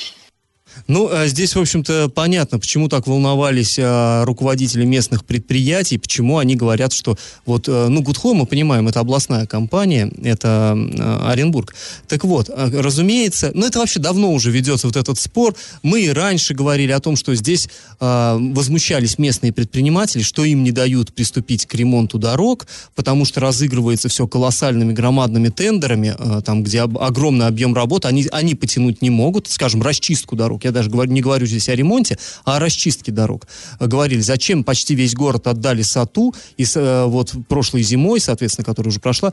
Ну, 0.87 1.09
а 1.11 1.27
здесь, 1.27 1.55
в 1.55 1.59
общем-то, 1.59 2.09
понятно, 2.09 2.59
почему 2.59 2.89
так 2.89 3.07
волновались 3.07 3.77
а, 3.79 4.25
руководители 4.25 4.85
местных 4.85 5.25
предприятий, 5.25 5.97
почему 5.97 6.37
они 6.37 6.55
говорят, 6.55 6.93
что 6.93 7.17
вот, 7.45 7.65
а, 7.67 7.87
ну, 7.87 8.01
Гудхо, 8.01 8.33
мы 8.33 8.45
понимаем, 8.45 8.87
это 8.87 8.99
областная 8.99 9.45
компания, 9.45 10.11
это 10.23 10.77
Оренбург. 11.25 11.73
Так 12.07 12.23
вот, 12.23 12.49
разумеется, 12.49 13.51
ну, 13.53 13.65
это 13.65 13.79
вообще 13.79 13.99
давно 13.99 14.31
уже 14.31 14.51
ведется 14.51 14.87
вот 14.87 14.95
этот 14.95 15.19
спор. 15.19 15.55
Мы 15.81 16.01
и 16.01 16.09
раньше 16.09 16.53
говорили 16.53 16.91
о 16.91 16.99
том, 16.99 17.15
что 17.15 17.33
здесь 17.35 17.69
возмущались 17.99 19.17
местные 19.17 19.53
предприниматели, 19.53 20.21
что 20.21 20.43
им 20.43 20.63
не 20.63 20.71
дают 20.71 21.13
приступить 21.13 21.65
к 21.65 21.73
ремонту 21.75 22.19
дорог, 22.19 22.67
потому 22.95 23.25
что 23.25 23.39
разыгрывается 23.39 24.09
все 24.09 24.27
колоссальными 24.27 24.93
громадными 24.93 25.49
тендерами, 25.49 26.15
там, 26.43 26.63
где 26.63 26.81
огромный 26.81 27.47
объем 27.47 27.73
работы, 27.73 28.07
они, 28.07 28.27
они 28.31 28.55
потянуть 28.55 29.01
не 29.01 29.09
могут, 29.09 29.47
скажем, 29.47 29.81
расчистку 29.81 30.35
дорог. 30.35 30.64
Я 30.65 30.71
даже 30.71 30.89
говорю, 30.89 31.11
не 31.11 31.21
говорю 31.21 31.45
здесь 31.45 31.69
о 31.69 31.75
ремонте, 31.75 32.17
а 32.43 32.57
о 32.57 32.59
расчистке 32.59 33.11
дорог. 33.11 33.47
Говорили, 33.79 34.19
зачем 34.21 34.63
почти 34.63 34.95
весь 34.95 35.13
город 35.13 35.47
отдали 35.47 35.81
САТУ, 35.81 36.33
и 36.57 36.65
э, 36.75 37.05
вот 37.05 37.33
прошлой 37.47 37.83
зимой, 37.83 38.19
соответственно, 38.19 38.65
которая 38.65 38.89
уже 38.89 38.99
прошла, 38.99 39.31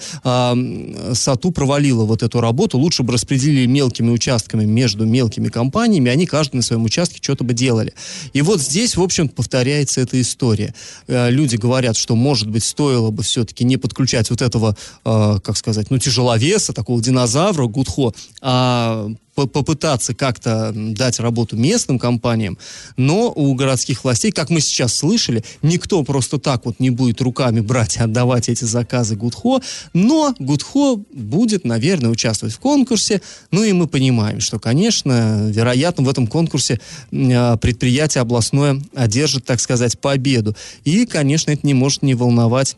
САТУ 1.15 1.51
провалила 1.53 2.05
вот 2.05 2.23
эту 2.23 2.41
работу, 2.41 2.79
лучше 2.79 3.03
бы 3.03 3.13
распределили 3.13 3.67
мелкими 3.67 4.11
участками 4.11 4.65
между 4.65 5.07
мелкими 5.07 5.49
компаниями, 5.49 6.11
они 6.11 6.27
каждый 6.27 6.57
на 6.57 6.63
своем 6.63 6.85
участке 6.85 7.19
что-то 7.23 7.45
бы 7.45 7.55
делали. 7.55 7.95
И 8.33 8.43
вот 8.43 8.61
здесь, 8.61 8.97
в 8.97 9.03
общем, 9.03 9.29
повторяется 9.29 10.01
эта 10.01 10.21
история. 10.21 10.75
Э, 11.07 11.31
люди 11.31 11.57
говорят, 11.57 11.97
что, 11.97 12.15
может 12.15 12.49
быть, 12.51 12.65
стоило 12.65 13.11
бы 13.11 13.23
все-таки 13.23 13.65
не 13.65 13.77
подключать 13.77 14.31
вот 14.31 14.43
этого, 14.43 14.77
э, 15.05 15.39
как 15.43 15.57
сказать, 15.57 15.91
ну, 15.91 15.99
тяжеловеса, 15.99 16.73
такого 16.73 17.01
динозавра, 17.01 17.67
Гудхо, 17.67 18.13
а 18.41 19.09
попытаться 19.47 20.15
как-то 20.15 20.73
дать 20.75 21.21
работу 21.21 21.57
местным 21.57 21.99
компаниям, 21.99 22.59
но 22.97 23.33
у 23.35 23.55
городских 23.55 24.05
властей, 24.05 24.33
как 24.33 24.51
мы 24.51 24.61
сейчас 24.61 24.95
слышали, 24.95 25.45
никто 25.63 26.03
просто 26.03 26.39
так 26.39 26.65
вот 26.67 26.81
не 26.81 26.91
будет 26.91 27.21
руками 27.21 27.61
брать 27.61 27.97
и 27.97 28.01
отдавать 28.01 28.49
эти 28.49 28.65
заказы 28.65 29.17
Гудхо, 29.17 29.61
но 29.93 30.35
Гудхо 30.39 30.97
будет, 31.13 31.65
наверное, 31.65 32.11
участвовать 32.11 32.55
в 32.55 32.59
конкурсе, 32.59 33.21
ну 33.51 33.63
и 33.63 33.73
мы 33.73 33.87
понимаем, 33.87 34.41
что, 34.41 34.59
конечно, 34.59 35.49
вероятно, 35.51 36.05
в 36.05 36.09
этом 36.09 36.27
конкурсе 36.27 36.81
а, 37.13 37.57
предприятие 37.57 38.23
областное 38.23 38.81
одержит, 38.95 39.45
так 39.45 39.61
сказать, 39.61 39.99
победу. 39.99 40.57
И, 40.85 41.07
конечно, 41.07 41.51
это 41.51 41.67
не 41.67 41.75
может 41.75 42.03
не 42.03 42.15
волновать 42.15 42.77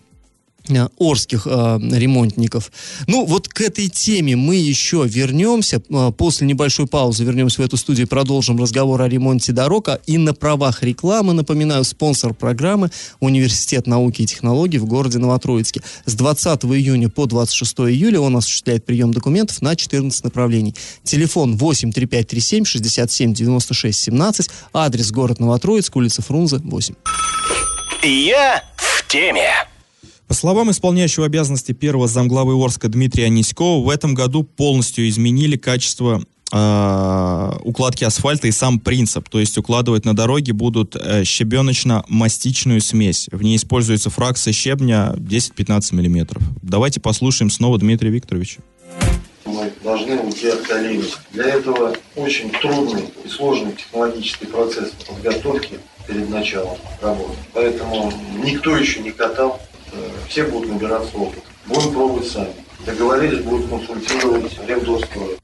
орских 0.99 1.47
э, 1.47 1.78
ремонтников. 1.92 2.73
Ну, 3.06 3.26
вот 3.26 3.49
к 3.49 3.61
этой 3.61 3.88
теме 3.88 4.35
мы 4.35 4.56
еще 4.56 5.04
вернемся. 5.06 5.83
Э, 5.90 6.11
после 6.16 6.47
небольшой 6.47 6.87
паузы 6.87 7.25
вернемся 7.25 7.61
в 7.61 7.64
эту 7.64 7.76
студию 7.76 8.06
и 8.06 8.09
продолжим 8.09 8.59
разговор 8.59 9.02
о 9.02 9.09
ремонте 9.09 9.52
дорог. 9.52 9.88
А 9.88 10.00
и 10.06 10.16
на 10.16 10.33
правах 10.33 10.83
рекламы, 10.83 11.35
напоминаю, 11.35 11.85
спонсор 11.85 12.33
программы 12.33 12.90
Университет 13.21 13.87
науки 13.87 14.23
и 14.23 14.26
технологий 14.26 14.78
в 14.78 14.87
городе 14.87 15.18
Новотроицке. 15.18 15.83
С 16.06 16.14
20 16.14 16.64
июня 16.64 17.11
по 17.11 17.26
26 17.26 17.80
июля 17.80 18.21
он 18.21 18.37
осуществляет 18.37 18.87
прием 18.87 19.12
документов 19.12 19.61
на 19.61 19.76
14 19.76 20.25
направлений. 20.25 20.75
Телефон 21.02 21.56
8 21.56 21.92
3537 21.92 22.64
67 22.64 23.35
96 23.35 24.00
17, 24.00 24.50
адрес 24.73 25.11
город 25.11 25.40
Новотроицк, 25.40 25.94
улица 25.97 26.23
Фрунзе, 26.23 26.56
8. 26.59 26.94
Я 28.02 28.62
в 28.76 29.06
теме. 29.09 29.74
По 30.26 30.35
словам 30.35 30.71
исполняющего 30.71 31.26
обязанности 31.26 31.73
первого 31.73 32.09
замглавы 32.09 32.54
Орска 32.54 32.88
Дмитрия 32.88 33.26
Аниськова, 33.26 33.85
в 33.85 33.90
этом 33.90 34.14
году 34.14 34.43
полностью 34.43 35.07
изменили 35.09 35.57
качество 35.57 36.23
э, 36.50 37.52
укладки 37.62 38.04
асфальта 38.04 38.49
и 38.49 38.50
сам 38.50 38.81
принцип. 38.81 39.28
То 39.28 39.38
есть 39.38 39.59
укладывать 39.59 40.07
на 40.07 40.16
дороге 40.16 40.54
будут 40.54 40.97
э, 40.97 41.25
щебеночно-мастичную 41.25 42.81
смесь. 42.81 43.28
В 43.33 43.43
ней 43.43 43.57
используется 43.57 44.09
фракция 44.09 44.52
щебня 44.52 45.14
10-15 45.16 45.95
мм. 45.95 46.40
Давайте 46.62 47.00
послушаем 47.00 47.50
снова 47.50 47.78
Дмитрия 47.78 48.11
Викторовича. 48.11 48.61
Мы 49.45 49.71
должны 49.83 50.19
уйти 50.21 50.49
от 50.49 50.62
колеи. 50.62 51.04
Для 51.33 51.45
этого 51.45 51.95
очень 52.16 52.50
трудный 52.50 53.04
и 53.25 53.28
сложный 53.28 53.73
технологический 53.73 54.47
процесс 54.47 54.93
подготовки 55.07 55.78
перед 56.09 56.31
началом 56.31 56.78
работы. 57.02 57.35
Поэтому 57.52 58.11
никто 58.43 58.75
еще 58.75 59.00
не 59.00 59.11
катал 59.11 59.61
все 60.28 60.45
будут 60.45 60.71
набираться 60.71 61.16
опыт. 61.16 61.43
Будем 61.66 61.93
пробовать 61.93 62.28
сами. 62.28 62.54
Договорились, 62.85 63.43
будут 63.45 63.69
консультировать 63.69 64.59
Ревдорстрой. 64.66 65.38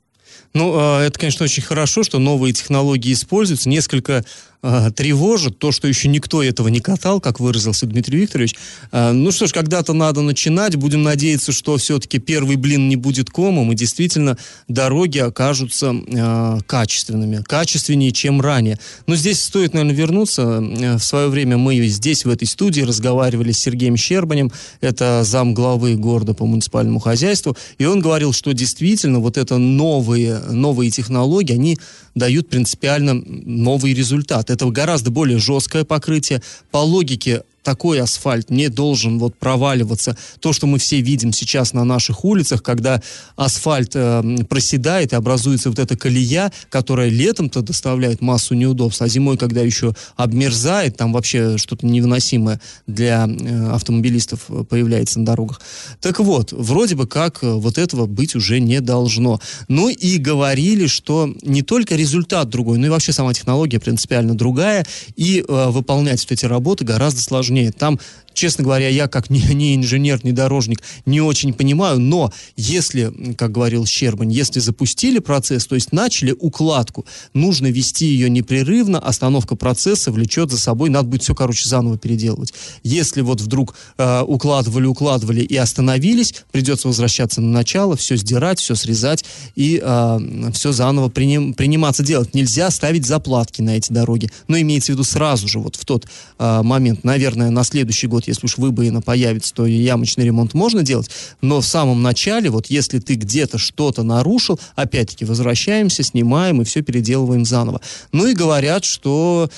Ну, 0.52 0.72
а, 0.74 1.02
это, 1.04 1.18
конечно, 1.18 1.44
очень 1.44 1.62
хорошо, 1.62 2.02
что 2.02 2.18
новые 2.18 2.52
технологии 2.52 3.12
используются. 3.12 3.68
Несколько 3.68 4.24
э, 4.62 4.90
тревожит 4.94 5.58
то, 5.58 5.70
что 5.70 5.86
еще 5.86 6.08
никто 6.08 6.42
этого 6.42 6.68
не 6.68 6.80
катал, 6.80 7.20
как 7.20 7.38
выразился 7.38 7.86
Дмитрий 7.86 8.18
Викторович. 8.18 8.56
Э, 8.90 9.12
ну 9.12 9.30
что 9.30 9.46
ж, 9.46 9.52
когда-то 9.52 9.92
надо 9.92 10.22
начинать. 10.22 10.74
Будем 10.74 11.02
надеяться, 11.02 11.52
что 11.52 11.76
все-таки 11.76 12.18
первый 12.18 12.56
блин 12.56 12.88
не 12.88 12.96
будет 12.96 13.30
комом, 13.30 13.70
и 13.70 13.76
действительно 13.76 14.36
дороги 14.66 15.18
окажутся 15.18 15.94
э, 15.94 16.58
качественными, 16.66 17.42
качественнее, 17.46 18.10
чем 18.10 18.40
ранее. 18.40 18.78
Но 19.06 19.14
здесь 19.14 19.40
стоит, 19.40 19.72
наверное, 19.72 19.94
вернуться. 19.94 20.42
Э, 20.42 20.96
в 20.96 21.04
свое 21.04 21.28
время 21.28 21.58
мы 21.58 21.86
здесь, 21.86 22.24
в 22.24 22.30
этой 22.30 22.48
студии, 22.48 22.82
разговаривали 22.82 23.52
с 23.52 23.58
Сергеем 23.58 23.96
Щербанем, 23.96 24.50
это 24.80 25.22
зам 25.24 25.54
главы 25.54 25.94
города 25.94 26.34
по 26.34 26.44
муниципальному 26.44 26.98
хозяйству, 26.98 27.56
и 27.78 27.84
он 27.84 28.00
говорил, 28.00 28.32
что 28.32 28.52
действительно 28.52 29.20
вот 29.20 29.38
это 29.38 29.58
новые 29.58 30.39
новые 30.48 30.90
технологии, 30.90 31.54
они 31.54 31.78
дают 32.14 32.48
принципиально 32.48 33.14
новый 33.14 33.94
результат. 33.94 34.50
Это 34.50 34.66
гораздо 34.66 35.10
более 35.10 35.38
жесткое 35.38 35.84
покрытие. 35.84 36.42
По 36.70 36.78
логике 36.78 37.42
такой 37.62 38.00
асфальт 38.00 38.50
не 38.50 38.68
должен 38.68 39.18
вот 39.18 39.36
проваливаться. 39.36 40.16
То, 40.40 40.52
что 40.52 40.66
мы 40.66 40.78
все 40.78 41.00
видим 41.00 41.32
сейчас 41.32 41.72
на 41.72 41.84
наших 41.84 42.24
улицах, 42.24 42.62
когда 42.62 43.02
асфальт 43.36 43.92
э, 43.94 44.22
проседает 44.48 45.12
и 45.12 45.16
образуется 45.16 45.68
вот 45.68 45.78
эта 45.78 45.96
колея, 45.96 46.52
которая 46.68 47.08
летом-то 47.08 47.62
доставляет 47.62 48.20
массу 48.20 48.54
неудобств, 48.54 49.02
а 49.02 49.08
зимой, 49.08 49.36
когда 49.36 49.60
еще 49.60 49.94
обмерзает, 50.16 50.96
там 50.96 51.12
вообще 51.12 51.58
что-то 51.58 51.86
невыносимое 51.86 52.60
для 52.86 53.26
э, 53.28 53.70
автомобилистов 53.70 54.46
появляется 54.68 55.20
на 55.20 55.26
дорогах. 55.26 55.60
Так 56.00 56.20
вот, 56.20 56.52
вроде 56.52 56.94
бы 56.94 57.06
как 57.06 57.42
э, 57.42 57.50
вот 57.50 57.78
этого 57.78 58.06
быть 58.06 58.34
уже 58.34 58.60
не 58.60 58.80
должно. 58.80 59.40
Ну 59.68 59.88
и 59.88 60.18
говорили, 60.18 60.86
что 60.86 61.32
не 61.42 61.62
только 61.62 61.96
результат 61.96 62.48
другой, 62.48 62.78
но 62.78 62.86
и 62.86 62.90
вообще 62.90 63.12
сама 63.12 63.34
технология 63.34 63.78
принципиально 63.78 64.34
другая, 64.34 64.86
и 65.16 65.44
э, 65.46 65.66
выполнять 65.68 66.20
вот 66.20 66.32
эти 66.32 66.46
работы 66.46 66.84
гораздо 66.84 67.20
сложнее 67.20 67.49
сложнее. 67.50 67.72
Там 67.72 67.98
честно 68.34 68.64
говоря, 68.64 68.88
я 68.88 69.08
как 69.08 69.30
не, 69.30 69.42
не 69.54 69.76
инженер, 69.76 70.20
не 70.24 70.32
дорожник, 70.32 70.82
не 71.06 71.20
очень 71.20 71.52
понимаю, 71.52 71.98
но 71.98 72.32
если, 72.56 73.34
как 73.36 73.52
говорил 73.52 73.86
Щербань, 73.86 74.32
если 74.32 74.60
запустили 74.60 75.18
процесс, 75.18 75.66
то 75.66 75.74
есть 75.74 75.92
начали 75.92 76.34
укладку, 76.38 77.04
нужно 77.34 77.68
вести 77.68 78.06
ее 78.06 78.30
непрерывно, 78.30 78.98
остановка 78.98 79.56
процесса 79.56 80.10
влечет 80.10 80.50
за 80.50 80.58
собой, 80.58 80.90
надо 80.90 81.08
будет 81.08 81.22
все, 81.22 81.34
короче, 81.34 81.68
заново 81.68 81.98
переделывать. 81.98 82.54
Если 82.82 83.20
вот 83.20 83.40
вдруг 83.40 83.76
э, 83.98 84.22
укладывали, 84.22 84.86
укладывали 84.86 85.40
и 85.40 85.56
остановились, 85.56 86.34
придется 86.50 86.88
возвращаться 86.88 87.40
на 87.40 87.50
начало, 87.50 87.96
все 87.96 88.16
сдирать, 88.16 88.58
все 88.58 88.74
срезать 88.74 89.24
и 89.54 89.80
э, 89.82 90.50
все 90.52 90.72
заново 90.72 91.08
приним, 91.08 91.54
приниматься 91.54 92.02
делать. 92.02 92.34
Нельзя 92.34 92.70
ставить 92.70 93.06
заплатки 93.06 93.60
на 93.60 93.76
эти 93.76 93.92
дороги, 93.92 94.30
но 94.48 94.58
имеется 94.58 94.92
в 94.92 94.94
виду 94.94 95.04
сразу 95.04 95.48
же, 95.48 95.58
вот 95.58 95.76
в 95.76 95.84
тот 95.84 96.06
э, 96.38 96.62
момент, 96.62 97.04
наверное, 97.04 97.50
на 97.50 97.64
следующий 97.64 98.06
год, 98.06 98.19
если 98.26 98.46
уж 98.46 98.58
выбоина 98.58 99.00
появится, 99.00 99.54
то 99.54 99.66
ямочный 99.66 100.24
ремонт 100.24 100.54
можно 100.54 100.82
делать, 100.82 101.10
но 101.40 101.60
в 101.60 101.66
самом 101.66 102.02
начале, 102.02 102.50
вот 102.50 102.66
если 102.66 102.98
ты 102.98 103.14
где-то 103.14 103.58
что-то 103.58 104.02
нарушил, 104.02 104.58
опять-таки 104.74 105.24
возвращаемся, 105.24 106.02
снимаем 106.02 106.60
и 106.60 106.64
все 106.64 106.82
переделываем 106.82 107.44
заново. 107.44 107.80
Ну 108.12 108.26
и 108.26 108.34
говорят, 108.34 108.84
что 108.84 109.50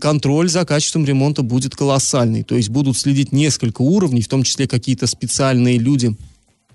контроль 0.00 0.48
за 0.48 0.64
качеством 0.64 1.04
ремонта 1.04 1.42
будет 1.42 1.74
колоссальный, 1.74 2.42
то 2.42 2.56
есть 2.56 2.68
будут 2.68 2.96
следить 2.96 3.32
несколько 3.32 3.82
уровней, 3.82 4.22
в 4.22 4.28
том 4.28 4.42
числе 4.42 4.66
какие-то 4.66 5.06
специальные 5.06 5.78
люди, 5.78 6.14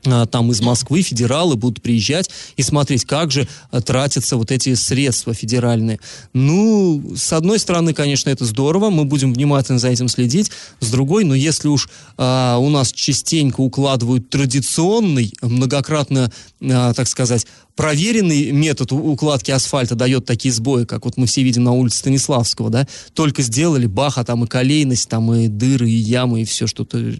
там 0.04 0.52
из 0.52 0.62
Москвы 0.62 1.02
федералы 1.02 1.56
будут 1.56 1.82
приезжать 1.82 2.30
и 2.58 2.64
смотреть, 2.64 3.06
как 3.06 3.32
же 3.32 3.48
а, 3.72 3.82
тратятся 3.82 4.38
вот 4.38 4.52
эти 4.52 4.74
средства 4.76 5.34
федеральные. 5.34 6.00
Ну, 6.34 7.14
с 7.16 7.34
одной 7.34 7.60
стороны, 7.60 7.94
конечно, 7.94 8.30
это 8.30 8.46
здорово, 8.46 8.90
мы 8.90 9.06
будем 9.06 9.34
внимательно 9.34 9.80
за 9.80 9.90
этим 9.90 10.08
следить. 10.08 10.52
С 10.80 10.90
другой, 10.90 11.24
но 11.24 11.30
ну, 11.30 11.36
если 11.36 11.68
уж 11.68 11.90
а, 12.18 12.58
у 12.58 12.70
нас 12.70 12.92
частенько 12.92 13.62
укладывают 13.62 14.30
традиционный, 14.30 15.34
многократно, 15.42 16.32
а, 16.62 16.94
так 16.94 17.08
сказать, 17.08 17.46
проверенный 17.80 18.52
метод 18.52 18.92
укладки 18.92 19.52
асфальта 19.52 19.96
дает 19.96 20.26
такие 20.26 20.54
сбои, 20.54 20.84
как 20.84 21.06
вот 21.06 21.16
мы 21.16 21.28
все 21.28 21.44
видим 21.44 21.64
на 21.64 21.72
улице 21.72 22.00
Станиславского, 22.00 22.70
да, 22.70 22.86
только 23.14 23.42
сделали, 23.42 23.86
баха, 23.86 24.26
там 24.26 24.44
и 24.44 24.48
колейность, 24.48 25.08
там 25.08 25.34
и 25.34 25.48
дыры, 25.48 25.90
и 25.90 25.96
ямы, 25.96 26.42
и 26.42 26.44
все 26.44 26.68
что-то, 26.68 27.00
и, 27.00 27.16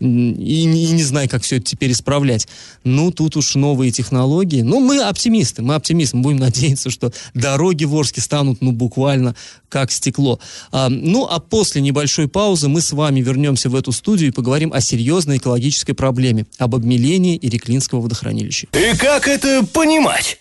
и 0.00 0.64
не 0.64 1.02
знаю, 1.02 1.28
как 1.28 1.42
все 1.42 1.56
это 1.56 1.66
теперь 1.66 1.92
исправлять. 1.92 2.48
Ну, 2.84 3.12
тут 3.12 3.36
уж 3.36 3.54
новые 3.54 3.92
технологии. 3.92 4.62
Ну, 4.62 4.80
мы 4.80 5.02
оптимисты, 5.02 5.60
мы 5.60 5.74
оптимисты, 5.74 6.16
мы 6.16 6.22
будем 6.22 6.36
надеяться, 6.38 6.88
что 6.88 7.12
дороги 7.34 7.84
в 7.84 7.94
Орске 7.94 8.22
станут, 8.22 8.62
ну, 8.62 8.72
буквально 8.72 9.36
как 9.68 9.92
стекло. 9.92 10.40
А, 10.72 10.88
ну, 10.88 11.26
а 11.26 11.38
после 11.38 11.82
небольшой 11.82 12.28
паузы 12.28 12.68
мы 12.68 12.80
с 12.80 12.92
вами 12.92 13.20
вернемся 13.20 13.68
в 13.68 13.74
эту 13.74 13.92
студию 13.92 14.30
и 14.30 14.32
поговорим 14.32 14.72
о 14.72 14.80
серьезной 14.80 15.36
экологической 15.36 15.92
проблеме, 15.92 16.46
об 16.56 16.74
обмелении 16.74 17.38
Иреклинского 17.42 18.00
водохранилища. 18.00 18.68
И 18.72 18.96
как 18.96 19.28
это 19.28 19.66
понимать? 19.66 19.97
понимать. 19.98 20.38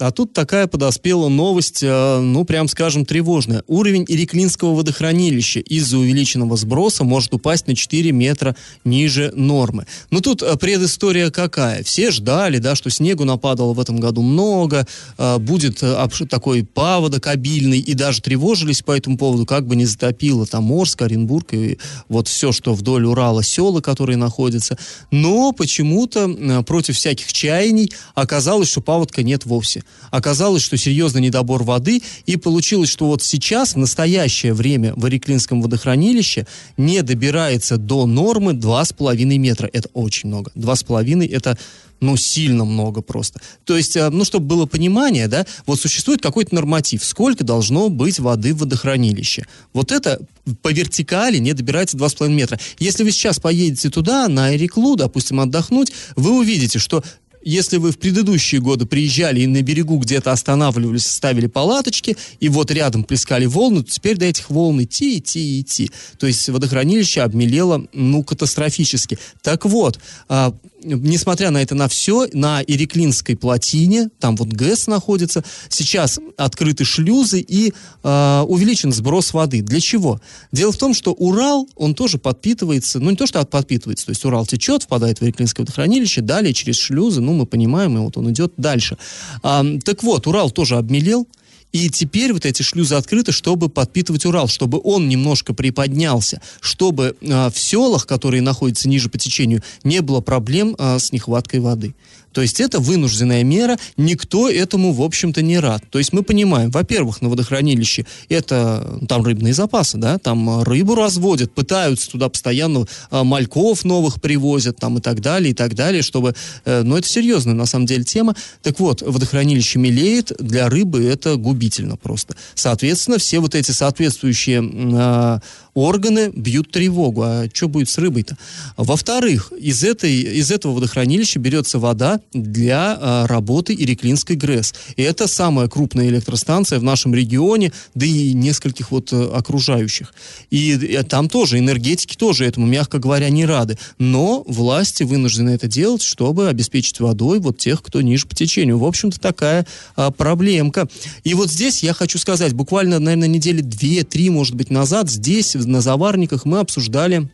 А 0.00 0.12
тут 0.12 0.32
такая 0.32 0.68
подоспела 0.68 1.28
новость, 1.28 1.82
э, 1.82 2.20
ну, 2.20 2.44
прям 2.44 2.68
скажем, 2.68 3.04
тревожная. 3.04 3.64
Уровень 3.66 4.04
Иреклинского 4.06 4.74
водохранилища 4.74 5.58
из-за 5.58 5.98
увеличенного 5.98 6.56
сброса 6.56 7.02
может 7.02 7.34
упасть 7.34 7.66
на 7.66 7.74
4 7.74 8.12
метра 8.12 8.54
ниже 8.84 9.32
нормы. 9.34 9.86
Ну, 10.12 10.20
тут 10.20 10.42
э, 10.42 10.56
предыстория 10.56 11.32
какая? 11.32 11.82
Все 11.82 12.12
ждали, 12.12 12.58
да, 12.58 12.76
что 12.76 12.90
снегу 12.90 13.24
нападало 13.24 13.72
в 13.72 13.80
этом 13.80 13.98
году 13.98 14.22
много, 14.22 14.86
э, 15.18 15.38
будет 15.38 15.82
такой 16.30 16.62
паводок 16.62 17.26
обильный, 17.26 17.80
и 17.80 17.94
даже 17.94 18.22
тревожились 18.22 18.82
по 18.82 18.96
этому 18.96 19.18
поводу, 19.18 19.46
как 19.46 19.66
бы 19.66 19.74
не 19.74 19.84
затопило 19.84 20.46
там 20.46 20.70
Орск, 20.70 21.02
Оренбург 21.02 21.54
и 21.54 21.76
вот 22.08 22.28
все, 22.28 22.52
что 22.52 22.74
вдоль 22.74 23.04
Урала, 23.04 23.42
села, 23.42 23.80
которые 23.80 24.16
находятся. 24.16 24.78
Но 25.10 25.50
почему-то 25.50 26.62
против 26.64 26.94
всяких 26.94 27.32
чаяний 27.32 27.90
оказалось, 28.14 28.68
что 28.68 28.80
паводка 28.80 29.24
нет 29.24 29.44
вовсе. 29.44 29.82
Оказалось, 30.10 30.62
что 30.62 30.76
серьезный 30.76 31.20
недобор 31.20 31.62
воды, 31.62 32.02
и 32.26 32.36
получилось, 32.36 32.88
что 32.88 33.06
вот 33.06 33.22
сейчас, 33.22 33.74
в 33.74 33.78
настоящее 33.78 34.54
время, 34.54 34.94
в 34.94 35.06
Иреклинском 35.08 35.60
водохранилище 35.62 36.46
не 36.76 37.02
добирается 37.02 37.76
до 37.76 38.06
нормы 38.06 38.52
2,5 38.52 39.24
метра. 39.38 39.68
Это 39.72 39.88
очень 39.92 40.28
много. 40.28 40.50
2,5 40.54 41.30
это 41.30 41.58
ну, 42.00 42.16
сильно 42.16 42.64
много 42.64 43.02
просто. 43.02 43.40
То 43.64 43.76
есть, 43.76 43.96
э, 43.96 44.08
ну, 44.10 44.24
чтобы 44.24 44.46
было 44.46 44.66
понимание, 44.66 45.26
да, 45.28 45.46
вот 45.66 45.80
существует 45.80 46.22
какой-то 46.22 46.54
норматив, 46.54 47.04
сколько 47.04 47.44
должно 47.44 47.88
быть 47.88 48.20
воды 48.20 48.54
в 48.54 48.58
водохранилище. 48.58 49.46
Вот 49.72 49.90
это 49.90 50.20
по 50.62 50.72
вертикали 50.72 51.38
не 51.38 51.52
добирается 51.52 51.96
2,5 51.96 52.28
метра. 52.28 52.58
Если 52.78 53.02
вы 53.02 53.10
сейчас 53.10 53.40
поедете 53.40 53.90
туда, 53.90 54.28
на 54.28 54.54
Эриклу, 54.54 54.96
допустим, 54.96 55.40
отдохнуть, 55.40 55.92
вы 56.16 56.38
увидите, 56.38 56.78
что 56.78 57.02
если 57.48 57.78
вы 57.78 57.92
в 57.92 57.98
предыдущие 57.98 58.60
годы 58.60 58.84
приезжали 58.84 59.40
и 59.40 59.46
на 59.46 59.62
берегу 59.62 59.96
где-то 59.96 60.32
останавливались, 60.32 61.06
ставили 61.06 61.46
палаточки, 61.46 62.14
и 62.40 62.48
вот 62.50 62.70
рядом 62.70 63.04
плескали 63.04 63.46
волны, 63.46 63.82
то 63.82 63.90
теперь 63.90 64.18
до 64.18 64.26
этих 64.26 64.50
волн 64.50 64.82
идти, 64.82 65.18
идти, 65.18 65.60
идти. 65.60 65.90
То 66.18 66.26
есть 66.26 66.46
водохранилище 66.50 67.22
обмелело, 67.22 67.86
ну, 67.94 68.22
катастрофически. 68.22 69.18
Так 69.42 69.64
вот, 69.64 69.98
а, 70.28 70.54
несмотря 70.82 71.50
на 71.50 71.62
это 71.62 71.74
на 71.74 71.88
все, 71.88 72.28
на 72.32 72.62
Иреклинской 72.62 73.36
плотине, 73.36 74.08
там 74.20 74.36
вот 74.36 74.48
ГЭС 74.48 74.86
находится, 74.86 75.44
сейчас 75.68 76.18
открыты 76.36 76.84
шлюзы 76.84 77.40
и 77.40 77.72
э, 78.02 78.44
увеличен 78.46 78.92
сброс 78.92 79.32
воды. 79.32 79.62
Для 79.62 79.80
чего? 79.80 80.20
Дело 80.52 80.72
в 80.72 80.76
том, 80.76 80.94
что 80.94 81.12
Урал, 81.12 81.68
он 81.76 81.94
тоже 81.94 82.18
подпитывается, 82.18 83.00
ну 83.00 83.10
не 83.10 83.16
то, 83.16 83.26
что 83.26 83.44
подпитывается, 83.44 84.06
то 84.06 84.10
есть 84.10 84.24
Урал 84.24 84.46
течет, 84.46 84.84
впадает 84.84 85.20
в 85.20 85.24
Иреклинское 85.24 85.64
водохранилище, 85.64 86.20
далее 86.20 86.54
через 86.54 86.76
шлюзы, 86.76 87.20
ну 87.20 87.32
мы 87.34 87.46
понимаем, 87.46 87.96
и 87.96 88.00
вот 88.00 88.16
он 88.16 88.30
идет 88.30 88.52
дальше. 88.56 88.98
А, 89.42 89.64
так 89.84 90.02
вот, 90.02 90.26
Урал 90.26 90.50
тоже 90.50 90.76
обмелел, 90.76 91.26
и 91.72 91.90
теперь 91.90 92.32
вот 92.32 92.46
эти 92.46 92.62
шлюзы 92.62 92.94
открыты, 92.94 93.32
чтобы 93.32 93.68
подпитывать 93.68 94.24
Урал, 94.24 94.48
чтобы 94.48 94.80
он 94.82 95.08
немножко 95.08 95.52
приподнялся, 95.52 96.40
чтобы 96.60 97.16
э, 97.20 97.50
в 97.50 97.58
селах, 97.58 98.06
которые 98.06 98.40
находятся 98.40 98.88
ниже 98.88 99.10
по 99.10 99.18
течению, 99.18 99.62
не 99.84 100.00
было 100.00 100.20
проблем 100.20 100.74
э, 100.78 100.98
с 100.98 101.12
нехваткой 101.12 101.60
воды. 101.60 101.94
То 102.38 102.42
есть 102.42 102.60
это 102.60 102.78
вынужденная 102.78 103.42
мера, 103.42 103.76
никто 103.96 104.48
этому, 104.48 104.92
в 104.92 105.02
общем-то, 105.02 105.42
не 105.42 105.58
рад. 105.58 105.82
То 105.90 105.98
есть 105.98 106.12
мы 106.12 106.22
понимаем, 106.22 106.70
во-первых, 106.70 107.20
на 107.20 107.28
водохранилище 107.28 108.06
это 108.28 109.00
там 109.08 109.24
рыбные 109.24 109.52
запасы, 109.52 109.98
да, 109.98 110.18
там 110.18 110.48
а, 110.48 110.64
рыбу 110.64 110.94
разводят, 110.94 111.52
пытаются 111.52 112.08
туда 112.08 112.28
постоянно 112.28 112.86
а, 113.10 113.24
мальков 113.24 113.84
новых 113.84 114.20
привозят, 114.20 114.76
там 114.76 114.98
и 114.98 115.00
так 115.00 115.20
далее, 115.20 115.50
и 115.50 115.52
так 115.52 115.74
далее, 115.74 116.00
чтобы, 116.00 116.36
э, 116.64 116.82
ну 116.84 116.96
это 116.96 117.08
серьезная 117.08 117.54
на 117.54 117.66
самом 117.66 117.86
деле 117.86 118.04
тема. 118.04 118.36
Так 118.62 118.78
вот, 118.78 119.02
водохранилище 119.02 119.80
мелеет, 119.80 120.30
для 120.38 120.68
рыбы 120.68 121.04
это 121.04 121.34
губительно 121.34 121.96
просто. 121.96 122.36
Соответственно, 122.54 123.18
все 123.18 123.40
вот 123.40 123.56
эти 123.56 123.72
соответствующие 123.72 124.62
э, 124.62 125.40
органы 125.74 126.30
бьют 126.34 126.70
тревогу. 126.70 127.22
А 127.22 127.46
что 127.52 127.68
будет 127.68 127.88
с 127.88 127.98
рыбой-то? 127.98 128.36
Во-вторых, 128.76 129.52
из, 129.58 129.84
этой, 129.84 130.12
из 130.12 130.50
этого 130.50 130.72
водохранилища 130.72 131.38
берется 131.38 131.78
вода 131.78 132.20
для 132.32 132.96
а, 133.00 133.26
работы 133.26 133.74
Иреклинской 133.74 134.36
ГРЭС. 134.36 134.74
И 134.96 135.02
это 135.02 135.26
самая 135.26 135.68
крупная 135.68 136.08
электростанция 136.08 136.78
в 136.78 136.82
нашем 136.82 137.14
регионе, 137.14 137.72
да 137.94 138.06
и 138.06 138.32
нескольких 138.32 138.90
вот 138.90 139.12
а, 139.12 139.36
окружающих. 139.36 140.14
И, 140.50 140.72
и 140.72 141.02
там 141.02 141.28
тоже, 141.28 141.58
энергетики 141.58 142.16
тоже 142.16 142.44
этому, 142.44 142.66
мягко 142.66 142.98
говоря, 142.98 143.28
не 143.30 143.46
рады. 143.46 143.78
Но 143.98 144.44
власти 144.46 145.02
вынуждены 145.02 145.50
это 145.50 145.68
делать, 145.68 146.02
чтобы 146.02 146.48
обеспечить 146.48 147.00
водой 147.00 147.40
вот 147.40 147.58
тех, 147.58 147.82
кто 147.82 148.00
ниже 148.00 148.26
по 148.26 148.34
течению. 148.34 148.78
В 148.78 148.84
общем-то, 148.84 149.20
такая 149.20 149.66
а, 149.96 150.10
проблемка. 150.10 150.88
И 151.24 151.34
вот 151.34 151.50
здесь 151.50 151.82
я 151.82 151.92
хочу 151.92 152.18
сказать, 152.18 152.52
буквально, 152.52 152.98
наверное, 152.98 153.28
недели 153.28 153.60
две-три, 153.60 154.30
может 154.30 154.54
быть, 154.54 154.70
назад 154.70 155.10
здесь, 155.10 155.54
на 155.66 155.80
заварниках 155.80 156.44
мы 156.44 156.60
обсуждали 156.60 157.28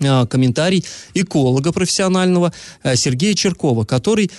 а, 0.00 0.26
комментарий 0.26 0.84
эколога 1.14 1.72
профессионального 1.72 2.52
а, 2.82 2.96
Сергея 2.96 3.34
Черкова, 3.34 3.84
который 3.84 4.30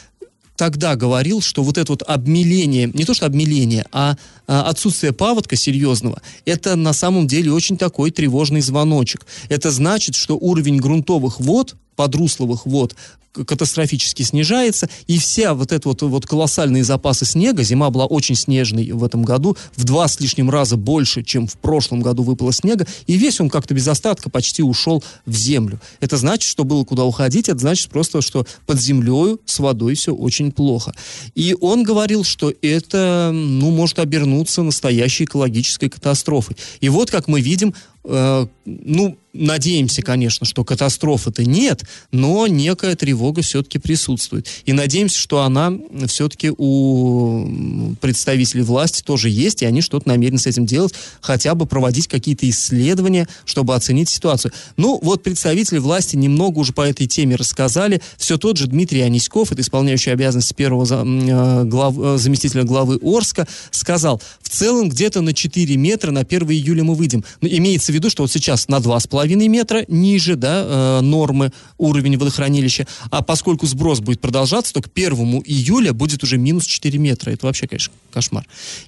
тогда 0.56 0.96
говорил, 0.96 1.42
что 1.42 1.64
вот 1.64 1.78
это 1.78 1.92
вот 1.92 2.04
обмеление, 2.04 2.90
не 2.94 3.06
то 3.06 3.14
что 3.14 3.26
обмеление, 3.26 3.86
а 3.92 4.18
отсутствие 4.48 5.14
паводка 5.14 5.56
серьезного, 5.56 6.22
это 6.46 6.76
на 6.76 6.94
самом 6.94 7.28
деле 7.28 7.52
очень 7.52 7.78
такой 7.78 8.12
тревожный 8.12 8.62
звоночек. 8.62 9.26
Это 9.50 9.72
значит, 9.72 10.16
что 10.16 10.38
уровень 10.38 10.78
грунтовых 10.78 11.40
вод 11.40 11.76
подрусловых 11.96 12.66
вод 12.66 12.96
катастрофически 13.34 14.22
снижается, 14.24 14.88
и 15.08 15.18
вся 15.18 15.54
вот 15.54 15.72
эта 15.72 15.90
вот, 15.90 16.02
вот 16.04 16.26
колоссальные 16.26 16.84
запасы 16.84 17.26
снега, 17.26 17.64
зима 17.64 17.90
была 17.90 18.06
очень 18.06 18.36
снежной 18.36 18.92
в 18.92 19.04
этом 19.04 19.24
году, 19.24 19.58
в 19.76 19.84
два 19.84 20.08
с 20.08 20.20
лишним 20.20 20.50
раза 20.50 20.78
больше, 20.78 21.24
чем 21.24 21.48
в 21.48 21.58
прошлом 21.58 22.02
году 22.02 22.24
выпало 22.24 22.54
снега, 22.54 22.86
и 23.08 23.16
весь 23.16 23.42
он 23.42 23.50
как-то 23.50 23.74
без 23.74 23.88
остатка 23.88 24.30
почти 24.30 24.62
ушел 24.62 25.04
в 25.26 25.36
землю. 25.36 25.80
Это 26.00 26.18
значит, 26.18 26.48
что 26.48 26.64
было 26.64 26.84
куда 26.84 27.06
уходить, 27.06 27.50
это 27.50 27.60
значит 27.60 27.90
просто, 27.90 28.22
что 28.22 28.46
под 28.66 28.80
землей 28.80 29.38
с 29.46 29.60
водой 29.60 29.96
все 29.96 30.14
очень 30.14 30.52
плохо. 30.52 30.94
И 31.34 31.56
он 31.60 31.84
говорил, 31.84 32.24
что 32.24 32.54
это, 32.62 33.32
ну, 33.34 33.72
может 33.72 34.00
обернуться 34.00 34.33
настоящей 34.64 35.26
экологической 35.26 35.90
катастрофой. 35.90 36.58
И 36.82 36.90
вот, 36.90 37.12
как 37.12 37.28
мы 37.28 37.42
видим, 37.42 37.74
э, 38.04 38.48
ну, 38.66 39.18
надеемся, 39.34 40.02
конечно, 40.02 40.46
что 40.46 40.64
катастрофы-то 40.64 41.44
нет, 41.44 41.84
но 42.12 42.48
некая 42.48 42.96
тревога 42.96 43.42
все-таки 43.42 43.80
присутствует. 43.80 44.48
И 44.66 44.74
надеемся, 44.74 45.18
что 45.18 45.42
она 45.42 45.74
все-таки 46.08 46.52
у 46.56 47.96
представителей 48.00 48.62
власти 48.62 49.02
тоже 49.02 49.30
есть, 49.30 49.64
и 49.64 49.66
они 49.66 49.82
что-то 49.82 50.08
намерены 50.08 50.38
с 50.38 50.48
этим 50.48 50.66
делать, 50.66 50.94
хотя 51.22 51.56
бы 51.56 51.66
проводить 51.66 52.08
какие-то 52.08 52.48
исследования, 52.50 53.28
чтобы 53.46 53.76
оценить 53.76 54.10
ситуацию. 54.10 54.54
Ну, 54.78 55.00
вот 55.02 55.24
представители 55.24 55.80
власти 55.80 56.16
немного 56.16 56.60
уже 56.60 56.74
по 56.74 56.82
этой 56.82 57.08
теме 57.08 57.36
рассказали. 57.36 58.02
Все 58.18 58.38
тот 58.38 58.58
же 58.58 58.68
Дмитрий 58.68 59.02
Аниськов, 59.02 59.52
это 59.52 59.62
исполняющий 59.62 60.12
обязанности 60.12 60.54
первого 60.54 60.86
э, 60.86 61.64
глав, 61.66 61.96
э, 61.98 62.18
заместителя 62.18 62.64
главы 62.64 63.00
Орска, 63.02 63.48
сказал, 63.72 64.22
в 64.42 64.50
целом 64.50 64.90
где-то 64.90 65.22
на 65.22 65.34
4 65.34 65.76
метра 65.78 66.12
на 66.12 66.22
1 66.22 66.52
июля 66.52 66.84
мы 66.84 66.94
выйдем. 66.94 67.24
Но 67.42 67.48
ну, 67.50 67.58
имеется 67.58 67.92
в 67.92 67.96
виду, 67.96 68.10
что 68.10 68.24
вот 68.24 68.32
сейчас 68.32 68.68
на 68.68 68.78
2,5 68.78 69.23
2,5 69.26 69.48
метра 69.48 69.86
ниже 69.88 70.36
да, 70.36 70.64
э, 70.66 71.02
нормы 71.02 71.52
уровень 71.78 72.18
водохранилища. 72.18 72.88
А 73.10 73.22
поскольку 73.22 73.66
сброс 73.66 74.00
будет 74.00 74.22
продолжаться, 74.22 74.74
то 74.74 74.82
к 74.82 74.90
1 74.94 75.14
июля 75.46 75.94
будет 75.94 76.24
уже 76.24 76.38
минус 76.38 76.66
4 76.66 76.98
метра. 76.98 77.32
Это 77.32 77.46
вообще, 77.46 77.68
конечно, 77.68 77.94
кошмар. 78.12 78.46